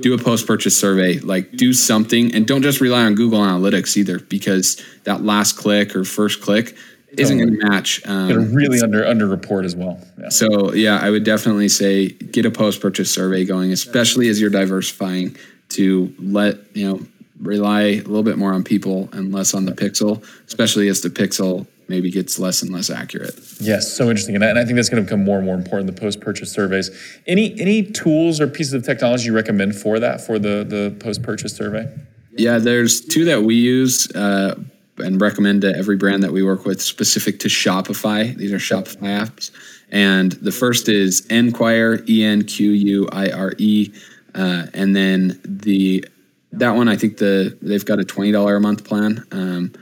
[0.00, 3.96] do a post purchase survey, like do something, and don't just rely on Google Analytics
[3.96, 6.76] either, because that last click or first click
[7.18, 8.06] isn't going to match.
[8.06, 10.00] Um, to really under under report as well.
[10.18, 10.28] Yeah.
[10.28, 14.50] so yeah, I would definitely say get a post purchase survey going, especially as you're
[14.50, 15.36] diversifying
[15.70, 17.06] to let you know
[17.40, 21.10] rely a little bit more on people and less on the pixel, especially as the
[21.10, 23.38] pixel maybe gets less and less accurate.
[23.60, 25.54] Yes, so interesting, and I, and I think that's going to become more and more
[25.54, 25.94] important.
[25.94, 26.90] The post-purchase surveys.
[27.26, 31.54] Any any tools or pieces of technology you recommend for that for the the post-purchase
[31.54, 31.92] survey?
[32.36, 34.58] Yeah, there's two that we use uh,
[34.98, 38.34] and recommend to every brand that we work with, specific to Shopify.
[38.36, 39.50] These are Shopify apps,
[39.90, 43.92] and the first is Enquire, E N Q U I R E,
[44.34, 46.04] uh, and then the
[46.52, 49.72] that one I think the they've got a twenty dollar a month plan um,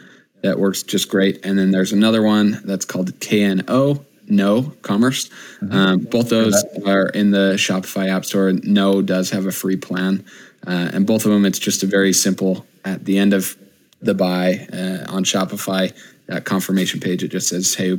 [0.43, 4.05] that works just great, and then there's another one that's called KNO.
[4.29, 5.29] No commerce.
[5.71, 8.53] Um, both those are in the Shopify App Store.
[8.53, 10.25] Kno does have a free plan,
[10.67, 12.67] uh, and both of them it's just a very simple.
[12.85, 13.57] At the end of
[14.03, 15.93] the buy uh, on Shopify,
[16.27, 17.95] that confirmation page, it just says, "Hey,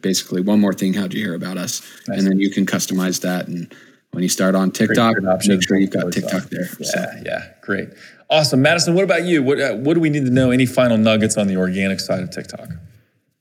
[0.00, 0.94] basically one more thing.
[0.94, 2.18] How'd you hear about us?" Nice.
[2.18, 3.48] And then you can customize that.
[3.48, 3.72] And
[4.12, 6.68] when you start on TikTok, make sure you've got TikTok there.
[6.78, 7.22] Yeah, so.
[7.24, 7.90] yeah, great,
[8.30, 8.94] awesome, Madison.
[8.94, 9.42] What about you?
[9.42, 10.50] What uh, what do we need to know?
[10.50, 12.68] Any final nuggets on the organic side of TikTok?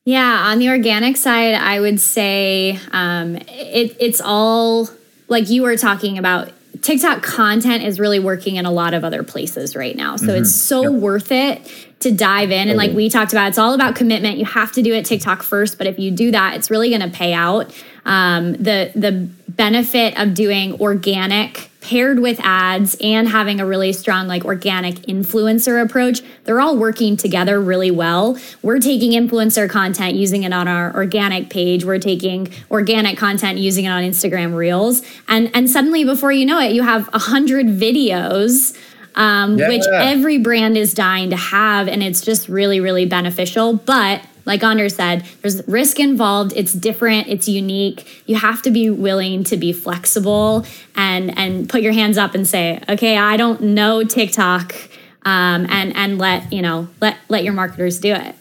[0.03, 4.89] Yeah, on the organic side, I would say um, it, it's all
[5.28, 6.51] like you were talking about.
[6.82, 10.15] TikTok content is really working in a lot of other places right now.
[10.15, 10.41] So mm-hmm.
[10.41, 10.91] it's so yep.
[10.93, 11.61] worth it
[11.99, 12.69] to dive in.
[12.69, 14.38] And like we talked about, it's all about commitment.
[14.38, 17.01] You have to do it TikTok first, but if you do that, it's really going
[17.01, 17.73] to pay out.
[18.05, 24.27] Um, the the benefit of doing organic paired with ads and having a really strong
[24.27, 28.38] like organic influencer approach they're all working together really well.
[28.61, 31.86] We're taking influencer content using it on our organic page.
[31.86, 35.01] We're taking organic content using it on instagram reels.
[35.27, 38.77] And and suddenly before you know it you have a hundred videos
[39.13, 39.67] um, yeah.
[39.67, 43.73] which every brand is dying to have and it's just really really beneficial.
[43.73, 46.54] But like Anders said, there's risk involved.
[46.56, 47.28] It's different.
[47.28, 48.24] It's unique.
[48.28, 50.66] You have to be willing to be flexible
[50.96, 54.74] and and put your hands up and say, okay, I don't know TikTok,
[55.24, 58.36] um, and and let you know let let your marketers do it.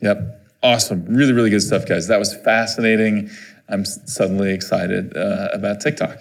[0.00, 0.42] Yep.
[0.62, 1.04] Awesome.
[1.06, 2.08] Really, really good stuff, guys.
[2.08, 3.30] That was fascinating.
[3.68, 6.18] I'm suddenly excited uh, about TikTok.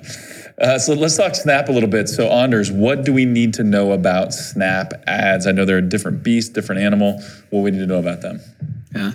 [0.60, 2.08] Uh, so let's talk Snap a little bit.
[2.08, 5.47] So, Anders, what do we need to know about Snap ads?
[5.47, 7.14] I know they're a different beast, different animal.
[7.49, 8.39] What do we need to know about them?
[8.95, 9.11] Yeah.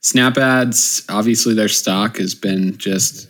[0.00, 3.28] Snap ads, obviously, their stock has been just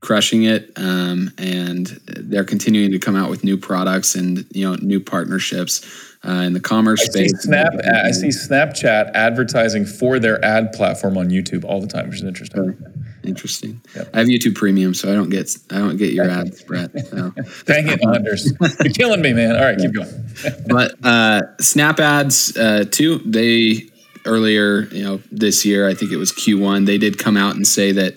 [0.00, 4.76] crushing it, um, and they're continuing to come out with new products and you know
[4.76, 5.84] new partnerships
[6.26, 7.30] uh, in the commerce I space.
[7.32, 7.72] See Snap,
[8.04, 12.24] I see Snapchat advertising for their ad platform on YouTube all the time, which is
[12.24, 12.76] interesting.
[13.24, 13.80] Interesting.
[13.96, 14.10] Yep.
[14.14, 16.90] I have YouTube Premium, so I don't get I don't get your ads, Brett.
[17.08, 17.32] So.
[17.64, 18.52] Dang it, Anders!
[18.84, 19.56] You're killing me, man.
[19.56, 20.30] All right, keep going.
[20.68, 23.18] but uh, Snap ads uh, too.
[23.24, 23.88] They
[24.26, 27.66] earlier, you know, this year, I think it was Q1, they did come out and
[27.66, 28.16] say that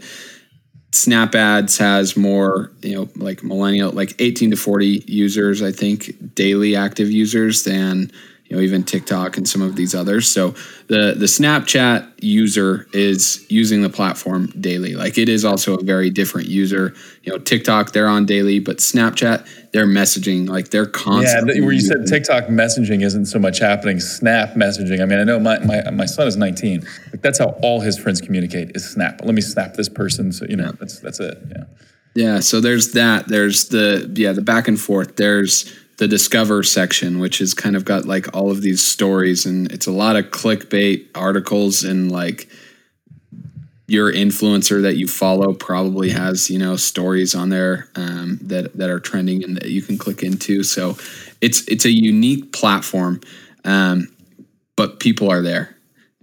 [0.92, 6.34] Snap Ads has more, you know, like millennial, like 18 to 40 users, I think,
[6.36, 8.12] daily active users than
[8.50, 10.30] you know even TikTok and some of these others.
[10.30, 10.56] So
[10.88, 14.96] the the Snapchat user is using the platform daily.
[14.96, 16.94] Like it is also a very different user.
[17.24, 21.56] You know, TikTok they're on daily, but Snapchat they're messaging like they're constantly.
[21.56, 24.00] Yeah, where you said TikTok messaging isn't so much happening.
[24.00, 25.02] Snap messaging.
[25.02, 26.82] I mean, I know my my, my son is 19.
[27.12, 29.22] Like that's how all his friends communicate is Snap.
[29.24, 30.32] Let me snap this person.
[30.32, 31.38] So you know that's that's it.
[31.50, 31.64] Yeah.
[32.16, 32.40] Yeah.
[32.40, 33.28] So there's that.
[33.28, 35.16] There's the yeah the back and forth.
[35.16, 39.70] There's the discover section which has kind of got like all of these stories and
[39.70, 42.50] it's a lot of clickbait articles and like
[43.90, 48.90] your influencer that you follow probably has you know stories on there um, that that
[48.90, 50.98] are trending and that you can click into so
[51.42, 53.20] it's it's a unique platform
[53.66, 54.08] um,
[54.76, 55.76] but people are there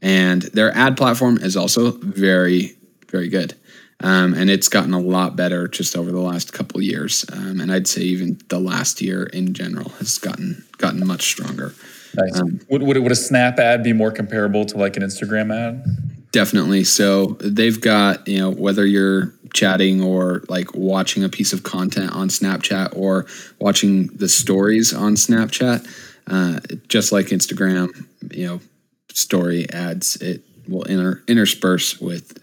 [0.03, 2.77] and their ad platform is also very
[3.11, 3.55] very good
[4.01, 7.25] um, and it's gotten a lot better just over the last couple years.
[7.33, 11.75] Um, and I'd say even the last year in general has gotten gotten much stronger.
[12.15, 12.39] Nice.
[12.39, 15.85] Um, would, would, would a Snap ad be more comparable to like an Instagram ad?
[16.37, 16.85] Definitely.
[16.85, 22.13] So they've got you know whether you're chatting or like watching a piece of content
[22.13, 23.25] on Snapchat or
[23.59, 25.89] watching the stories on Snapchat,
[26.27, 27.89] uh, just like Instagram,
[28.31, 28.61] you know,
[29.15, 32.39] story ads, it will inter- intersperse with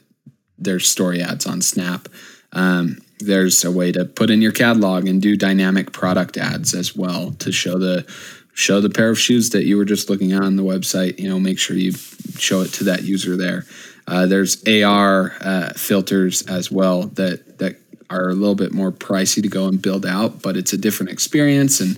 [0.57, 2.07] there's story ads on Snap.
[2.51, 6.95] Um, there's a way to put in your catalog and do dynamic product ads as
[6.95, 8.11] well to show the
[8.53, 11.19] show the pair of shoes that you were just looking at on the website.
[11.19, 11.91] You know, make sure you
[12.37, 13.65] show it to that user there.
[14.07, 17.77] Uh, there's AR uh, filters as well that that
[18.09, 21.11] are a little bit more pricey to go and build out, but it's a different
[21.11, 21.97] experience and.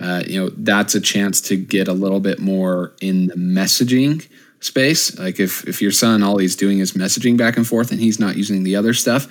[0.00, 4.24] Uh, you know that's a chance to get a little bit more in the messaging
[4.60, 5.18] space.
[5.18, 8.20] Like if if your son all he's doing is messaging back and forth and he's
[8.20, 9.26] not using the other stuff,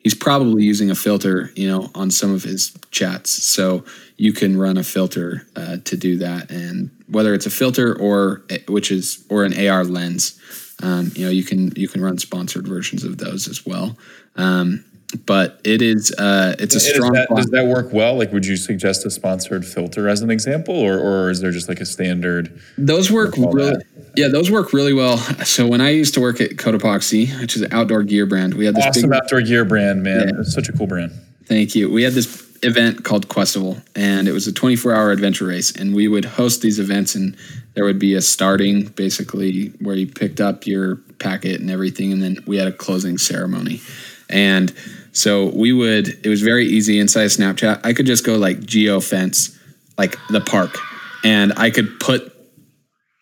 [0.00, 3.30] he's probably using a filter, you know, on some of his chats.
[3.30, 3.84] So
[4.16, 8.42] you can run a filter uh, to do that, and whether it's a filter or
[8.68, 10.38] which is or an AR lens,
[10.82, 13.96] um, you know, you can you can run sponsored versions of those as well.
[14.36, 14.84] Um,
[15.14, 17.12] but it is uh, it's a strong.
[17.12, 18.16] That, does that work well?
[18.16, 21.68] Like, would you suggest a sponsored filter as an example, or or is there just
[21.68, 22.60] like a standard?
[22.78, 23.82] Those work really,
[24.16, 25.18] yeah, those work really well.
[25.50, 28.66] So when I used to work at Cotopaxi, which is an outdoor gear brand, we
[28.66, 30.28] had this awesome big, outdoor gear brand, man.
[30.28, 30.40] Yeah.
[30.40, 31.12] It's such a cool brand.
[31.46, 31.90] Thank you.
[31.90, 35.94] We had this event called Questival, and it was a 24 hour adventure race, and
[35.94, 37.36] we would host these events, and
[37.74, 42.22] there would be a starting, basically, where you picked up your packet and everything, and
[42.22, 43.80] then we had a closing ceremony,
[44.28, 44.74] and
[45.12, 47.80] so we would, it was very easy inside of Snapchat.
[47.84, 49.58] I could just go like geo fence,
[49.98, 50.78] like the park,
[51.24, 52.32] and I could put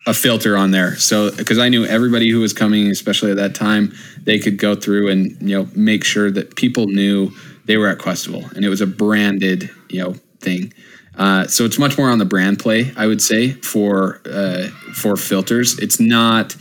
[0.06, 0.96] a filter on there.
[0.96, 4.74] So because I knew everybody who was coming, especially at that time, they could go
[4.74, 7.30] through and you know make sure that people knew
[7.66, 10.72] they were at Questival and it was a branded you know thing.
[11.16, 15.16] Uh, so it's much more on the brand play, I would say, for uh, for
[15.16, 15.78] filters.
[15.78, 16.56] It's not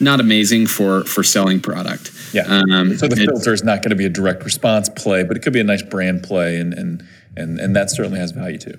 [0.00, 2.12] not amazing for for selling product.
[2.32, 2.42] Yeah.
[2.42, 5.40] Um, so the filter is not going to be a direct response play, but it
[5.42, 8.78] could be a nice brand play, and and and and that certainly has value too.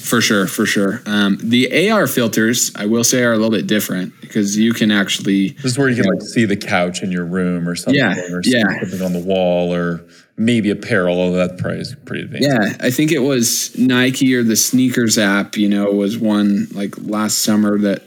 [0.00, 1.00] For sure, for sure.
[1.06, 4.90] Um, the AR filters, I will say, are a little bit different because you can
[4.90, 5.50] actually.
[5.50, 8.18] This is where you can like see the couch in your room or something, yeah,
[8.32, 8.64] or yeah.
[8.80, 10.04] something on the wall, or
[10.36, 11.20] maybe apparel.
[11.20, 12.48] Although that probably is pretty advanced.
[12.48, 15.56] Yeah, I think it was Nike or the sneakers app.
[15.56, 18.02] You know, was one like last summer that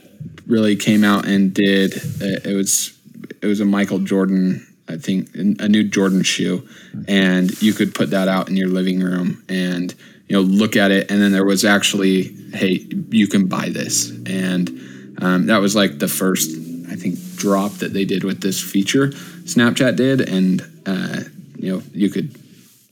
[0.50, 1.94] really came out and did.
[1.96, 2.98] Uh, it was
[3.40, 4.66] it was a Michael Jordan.
[4.88, 6.68] I think a new Jordan shoe,
[7.06, 9.94] and you could put that out in your living room and
[10.26, 11.10] you know look at it.
[11.10, 14.10] And then there was actually hey you can buy this.
[14.26, 16.50] And um, that was like the first
[16.88, 20.20] i think drop that they did with this feature snapchat did.
[20.28, 21.20] And uh,
[21.56, 22.36] you know you could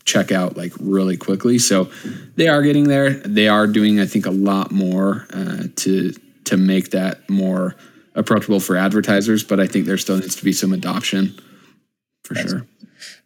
[0.04, 1.59] check out like really quickly.
[1.59, 1.90] So
[2.36, 3.11] they are getting there.
[3.11, 6.14] They are doing i think a lot more uh, to
[6.49, 7.76] to make that more
[8.14, 11.38] approachable for advertisers but i think there still needs to be some adoption
[12.24, 12.51] for nice.
[12.51, 12.66] sure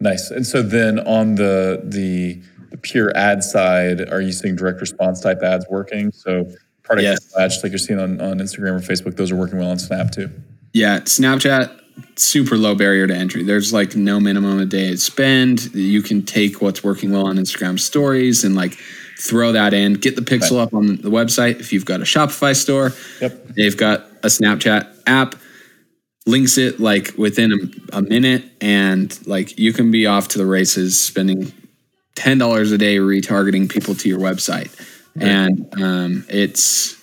[0.01, 2.43] nice and so then on the the
[2.73, 6.11] the pure ad side, are you seeing direct response type ads working?
[6.11, 6.51] So
[6.83, 7.37] product yes.
[7.39, 10.11] ads, like you're seeing on, on Instagram or Facebook, those are working well on Snap
[10.11, 10.31] too.
[10.73, 11.79] Yeah, Snapchat,
[12.17, 13.45] super low barrier to entry.
[13.45, 15.73] There's like no minimum a day spend.
[15.75, 18.79] You can take what's working well on Instagram stories and like
[19.23, 19.95] throw that in.
[19.95, 20.65] Get the pixel right.
[20.65, 21.61] up on the website.
[21.61, 23.47] If you've got a Shopify store, yep.
[23.49, 25.37] they've got a Snapchat app
[26.27, 30.47] links it like within a, a, minute and like you can be off to the
[30.47, 31.53] races spending
[32.15, 34.79] ten dollars a day retargeting people to your website,
[35.17, 35.27] right.
[35.27, 37.03] and um, it's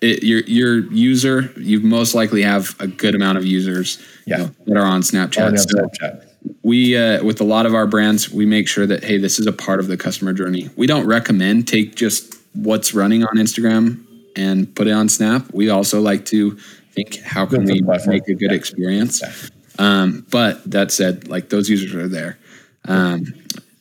[0.00, 1.52] it, your your user.
[1.56, 4.36] You most likely have a good amount of users yeah.
[4.36, 5.46] you know, that are on Snapchat.
[5.46, 6.31] On so Snapchat.
[6.62, 9.46] We uh, with a lot of our brands, we make sure that hey, this is
[9.46, 10.70] a part of the customer journey.
[10.76, 14.04] We don't recommend take just what's running on Instagram
[14.36, 15.52] and put it on Snap.
[15.52, 16.52] We also like to
[16.92, 18.56] think how can we make a good yeah.
[18.56, 19.22] experience.
[19.22, 19.32] Yeah.
[19.78, 22.38] Um, but that said, like those users are there.
[22.84, 23.26] Um,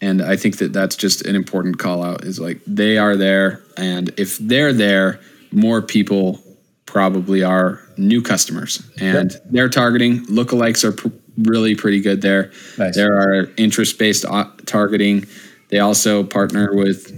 [0.01, 3.61] and i think that that's just an important call out is like they are there
[3.77, 5.19] and if they're there
[5.51, 6.41] more people
[6.85, 9.43] probably are new customers and yep.
[9.45, 11.07] their targeting lookalikes are pr-
[11.37, 12.51] really pretty good there.
[12.77, 12.95] Nice.
[12.95, 15.25] there are interest based uh, targeting.
[15.69, 17.17] They also partner with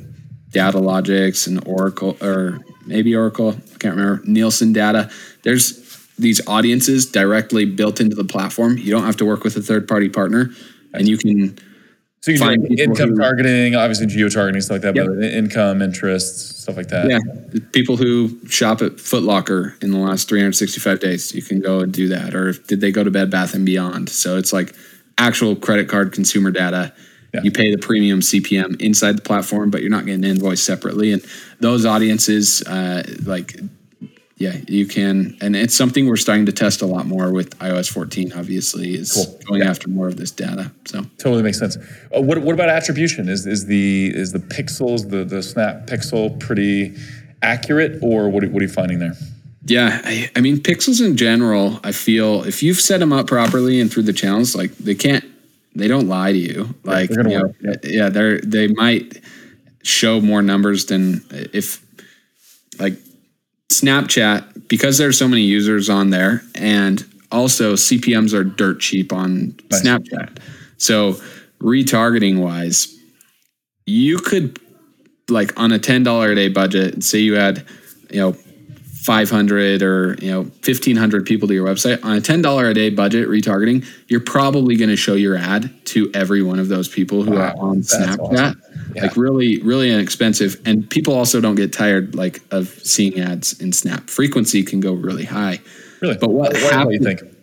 [0.51, 5.09] Datalogix and oracle or maybe oracle i can't remember nielsen data.
[5.43, 5.83] There's
[6.17, 8.77] these audiences directly built into the platform.
[8.77, 10.51] You don't have to work with a third party partner.
[10.93, 11.57] And you can
[12.23, 15.07] so you find income who, targeting, obviously geo targeting, stuff like that, yep.
[15.07, 17.09] but income, interests, stuff like that.
[17.09, 17.59] Yeah.
[17.73, 22.07] People who shop at Footlocker in the last 365 days, you can go and do
[22.07, 22.33] that.
[22.33, 24.07] Or did they go to Bed Bath and Beyond?
[24.07, 24.73] So it's like
[25.17, 26.93] actual credit card consumer data.
[27.33, 27.41] Yeah.
[27.43, 31.11] You pay the premium CPM inside the platform, but you're not getting invoiced separately.
[31.11, 31.25] And
[31.59, 33.59] those audiences, uh, like
[34.37, 37.91] yeah, you can, and it's something we're starting to test a lot more with iOS
[37.91, 38.33] 14.
[38.33, 39.39] Obviously, is cool.
[39.45, 39.69] going yeah.
[39.69, 40.71] after more of this data.
[40.85, 41.77] So totally makes sense.
[42.15, 43.29] Uh, what what about attribution?
[43.29, 46.95] Is is the is the pixels the the Snap Pixel pretty
[47.43, 49.13] accurate, or what what are you finding there?
[49.65, 51.79] Yeah, I, I mean pixels in general.
[51.83, 55.23] I feel if you've set them up properly and through the channels, like they can't,
[55.75, 56.73] they don't lie to you.
[56.83, 59.21] Like yeah, you know, yeah, they're they might
[59.83, 61.85] show more numbers than if
[62.79, 62.97] like
[63.81, 69.51] Snapchat, because there's so many users on there, and also CPMs are dirt cheap on.
[69.69, 70.39] Snapchat.
[70.77, 71.13] So
[71.59, 72.95] retargeting wise,
[73.85, 74.59] you could
[75.29, 77.65] like on a ten dollar a day budget, say you had,
[78.09, 78.35] you know,
[79.03, 83.27] 500 or you know 1500 people to your website on a $10 a day budget
[83.27, 87.31] retargeting you're probably going to show your ad to every one of those people who
[87.31, 88.61] wow, are on snapchat awesome.
[88.95, 89.03] Yeah.
[89.03, 93.71] like really really inexpensive and people also don't get tired like of seeing ads in
[93.71, 95.59] snap frequency can go really high
[96.01, 97.35] really but what, what happens, do you think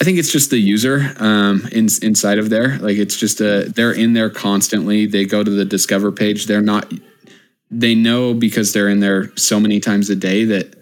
[0.00, 2.76] I think it's just the user um, in, inside of there.
[2.80, 5.06] Like it's just a they're in there constantly.
[5.06, 6.46] They go to the discover page.
[6.46, 6.92] They're not
[7.70, 10.74] they know because they're in there so many times a day that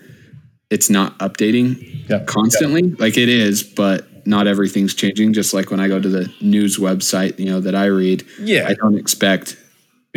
[0.71, 2.27] it's not updating yep.
[2.27, 3.01] constantly yep.
[3.01, 6.79] like it is but not everything's changing just like when i go to the news
[6.79, 9.57] website you know that i read yeah i don't expect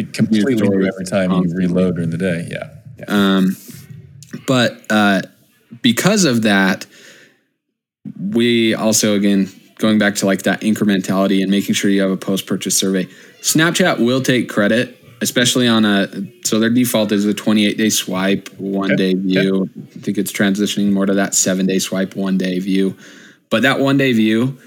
[0.04, 2.70] completely new every time you reload during the day yeah,
[3.00, 3.06] yeah.
[3.08, 3.56] um
[4.46, 5.22] but uh
[5.82, 6.86] because of that
[8.20, 12.18] we also again going back to like that incrementality and making sure you have a
[12.18, 13.06] post purchase survey
[13.42, 16.08] snapchat will take credit especially on a
[16.44, 19.70] so their default is a 28 day swipe, one day view.
[19.96, 22.96] I think it's transitioning more to that seven day swipe, one day view.
[23.50, 24.58] But that one day view,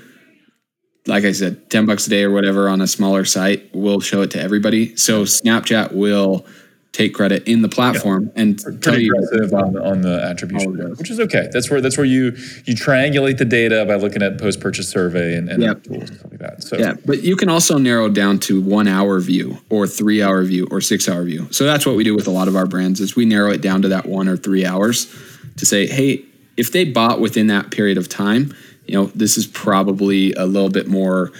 [1.07, 4.22] like I said, 10 bucks a day or whatever on a smaller site will show
[4.22, 4.96] it to everybody.
[4.96, 6.46] So Snapchat will
[6.92, 11.20] take credit in the platform and tell you on, on the attribution, there, which is
[11.20, 11.48] okay.
[11.53, 12.32] That's where that's where you
[12.64, 15.84] you triangulate the data by looking at post purchase survey and, and Yep.
[15.84, 16.62] tools and stuff like that.
[16.64, 20.20] So Yeah, but you can also narrow it down to one hour view or three
[20.20, 21.46] hour view or six hour view.
[21.53, 23.62] So that's what we do with a lot of our brands is we narrow it
[23.62, 25.14] down to that one or three hours
[25.59, 26.24] to say, hey,
[26.57, 28.53] if they bought within that period of time,
[28.91, 31.30] you know, this is probably a little bit more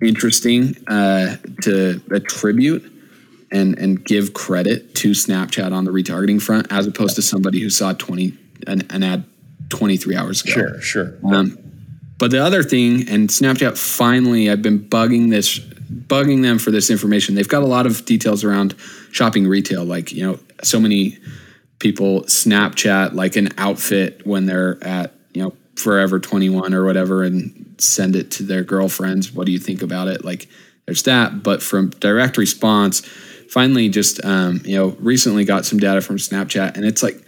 [0.00, 2.92] interesting uh, to attribute
[3.50, 7.68] and and give credit to Snapchat on the retargeting front as opposed to somebody who
[7.68, 8.32] saw 20
[8.68, 9.24] an, an ad
[9.70, 10.52] 23 hours ago.
[10.52, 11.14] sure, sure.
[11.24, 11.58] Um,
[12.16, 16.90] but the other thing, and Snapchat finally, I've been bugging this, bugging them for this
[16.90, 17.34] information.
[17.34, 18.76] They've got a lot of details around
[19.10, 21.18] shopping retail, like you know, so many
[21.80, 27.22] people Snapchat like an outfit when they're at you know Forever Twenty One or whatever,
[27.22, 29.32] and send it to their girlfriends.
[29.32, 30.24] What do you think about it?
[30.24, 30.48] Like,
[30.86, 31.42] there's that.
[31.42, 33.00] But from direct response,
[33.50, 37.24] finally, just um, you know, recently got some data from Snapchat, and it's like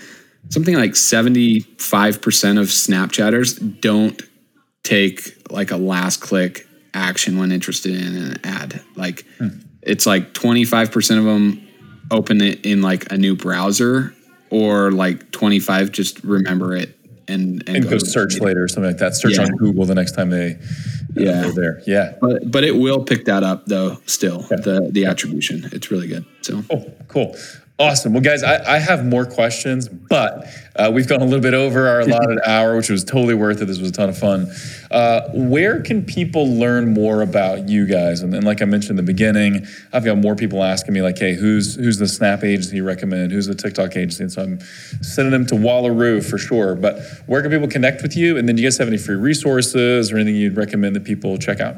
[0.49, 4.21] something like 75% of Snapchatters don't
[4.83, 8.83] take like a last click action when interested in an ad.
[8.97, 9.25] Like
[9.83, 11.67] it's like 25% of them
[12.11, 14.15] open it in like a new browser
[14.51, 16.99] or like 25 just remember it
[17.31, 19.15] and and, And go go to- search later or something like that.
[19.17, 19.45] Search Yeah.
[19.45, 20.57] on Google the next time they uh,
[21.17, 21.41] Yeah.
[21.43, 21.83] they're there.
[21.87, 22.13] Yeah.
[22.21, 25.69] But but it will pick that up though still the the attribution.
[25.73, 26.25] It's really good.
[26.43, 27.37] So Cool, cool.
[27.81, 28.13] Awesome.
[28.13, 31.89] Well, guys, I, I have more questions, but uh, we've gone a little bit over
[31.89, 33.65] our allotted hour, which was totally worth it.
[33.65, 34.53] This was a ton of fun.
[34.91, 38.21] Uh, where can people learn more about you guys?
[38.21, 41.17] And, and like I mentioned in the beginning, I've got more people asking me, like,
[41.17, 43.33] hey, who's who's the Snap agency you recommend?
[43.33, 44.25] Who's the TikTok agency?
[44.25, 44.61] And so I'm
[45.01, 46.75] sending them to Wallaroo for sure.
[46.75, 48.37] But where can people connect with you?
[48.37, 51.39] And then do you guys have any free resources or anything you'd recommend that people
[51.39, 51.77] check out?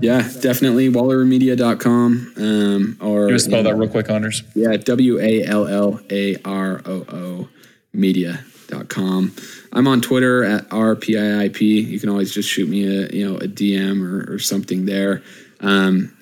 [0.00, 4.42] Yeah, definitely wallaroomedia.com um or You want spell that real quick, Anders?
[4.54, 7.48] Yeah, W A L L A R O O
[7.92, 9.34] media.com.
[9.72, 11.60] I'm on Twitter at RPIIP.
[11.60, 15.22] You can always just shoot me a you know a DM or, or something there.
[15.60, 16.14] Um,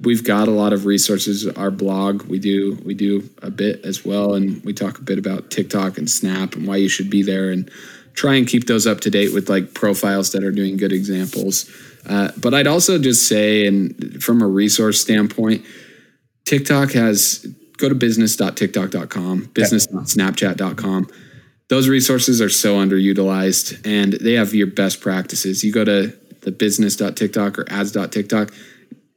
[0.00, 1.46] we've got a lot of resources.
[1.46, 5.18] Our blog, we do we do a bit as well, and we talk a bit
[5.18, 7.70] about TikTok and Snap and why you should be there, and
[8.14, 11.70] try and keep those up to date with like profiles that are doing good examples.
[12.08, 15.64] Uh, but I'd also just say, and from a resource standpoint,
[16.44, 17.46] TikTok has
[17.78, 21.08] go to business.tiktok.com, business.snapchat.com.
[21.68, 25.64] Those resources are so underutilized and they have your best practices.
[25.64, 28.52] You go to the business.tiktok or ads.tiktok,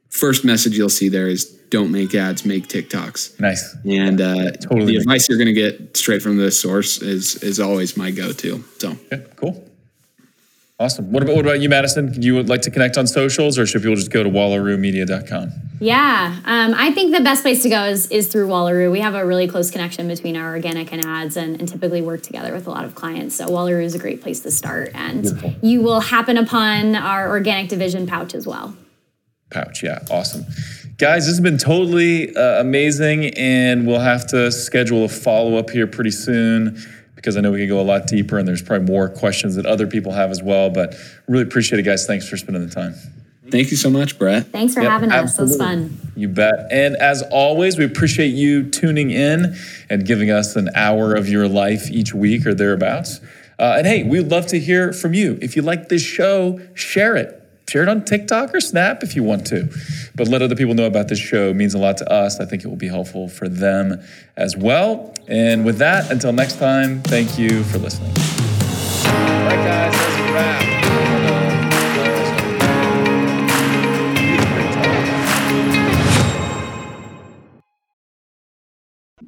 [0.08, 3.38] first message you'll see there is don't make ads, make TikToks.
[3.38, 3.76] Nice.
[3.84, 7.60] And uh, Totally the advice you're going to get straight from the source is is
[7.60, 8.64] always my go-to.
[8.78, 9.67] So Yeah, cool.
[10.80, 11.10] Awesome.
[11.10, 12.06] What about what about you, Madison?
[12.06, 15.50] Would you would like to connect on socials, or should people just go to wallaroomedia.com?
[15.80, 18.92] Yeah, um, I think the best place to go is is through Wallaroo.
[18.92, 22.22] We have a really close connection between our organic and ads, and, and typically work
[22.22, 23.34] together with a lot of clients.
[23.34, 25.54] So Wallaroo is a great place to start, and Beautiful.
[25.62, 28.76] you will happen upon our organic division pouch as well.
[29.50, 29.82] Pouch.
[29.82, 30.44] Yeah, awesome.
[30.96, 35.70] Guys, this has been totally uh, amazing, and we'll have to schedule a follow up
[35.70, 36.80] here pretty soon
[37.18, 39.66] because I know we can go a lot deeper, and there's probably more questions that
[39.66, 40.70] other people have as well.
[40.70, 40.94] But
[41.26, 42.06] really appreciate it, guys.
[42.06, 42.94] Thanks for spending the time.
[43.50, 44.46] thank you so much, Brett.
[44.52, 45.36] Thanks for Yep, having us.
[45.38, 45.98] It was fun.
[46.14, 46.68] You bet.
[46.70, 49.56] And as always, we appreciate you tuning in
[49.90, 53.20] and giving us an hour of your life each week or thereabouts.
[53.58, 55.38] Uh, and hey, we'd love to hear from you.
[55.42, 57.37] If you like this show, share it.
[57.68, 59.68] Share it on TikTok or Snap if you want to.
[60.14, 61.50] But let other people know about this show.
[61.50, 62.40] It means a lot to us.
[62.40, 64.02] I think it will be helpful for them
[64.38, 65.14] as well.
[65.26, 68.08] And with that, until next time, thank you for listening.
[68.08, 70.78] All right, guys, that's a wrap.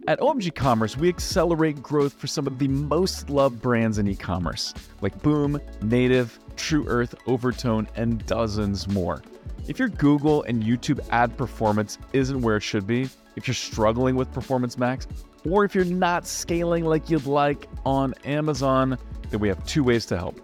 [0.06, 4.16] At OMG Commerce, we accelerate growth for some of the most loved brands in e
[4.16, 9.22] commerce, like Boom, Native, Tru Earth, Overtone, and dozens more.
[9.66, 14.16] If your Google and YouTube ad performance isn't where it should be, if you're struggling
[14.16, 15.06] with Performance Max,
[15.48, 18.98] or if you're not scaling like you'd like on Amazon,
[19.30, 20.38] then we have two ways to help.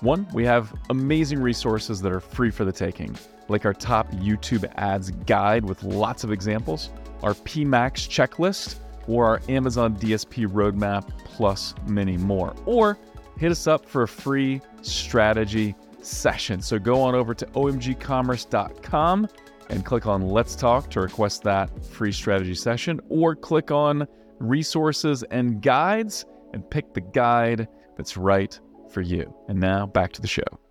[0.00, 3.16] One, we have amazing resources that are free for the taking,
[3.48, 6.90] like our top YouTube ads guide with lots of examples,
[7.22, 8.76] our PMax checklist,
[9.08, 12.54] or our Amazon DSP roadmap, plus many more.
[12.64, 12.96] Or
[13.38, 16.60] hit us up for a free strategy session.
[16.60, 19.28] So go on over to omgcommerce.com
[19.70, 24.06] and click on Let's Talk to request that free strategy session, or click on
[24.38, 28.58] Resources and Guides and pick the guide that's right
[28.90, 29.34] for you.
[29.48, 30.67] And now back to the show.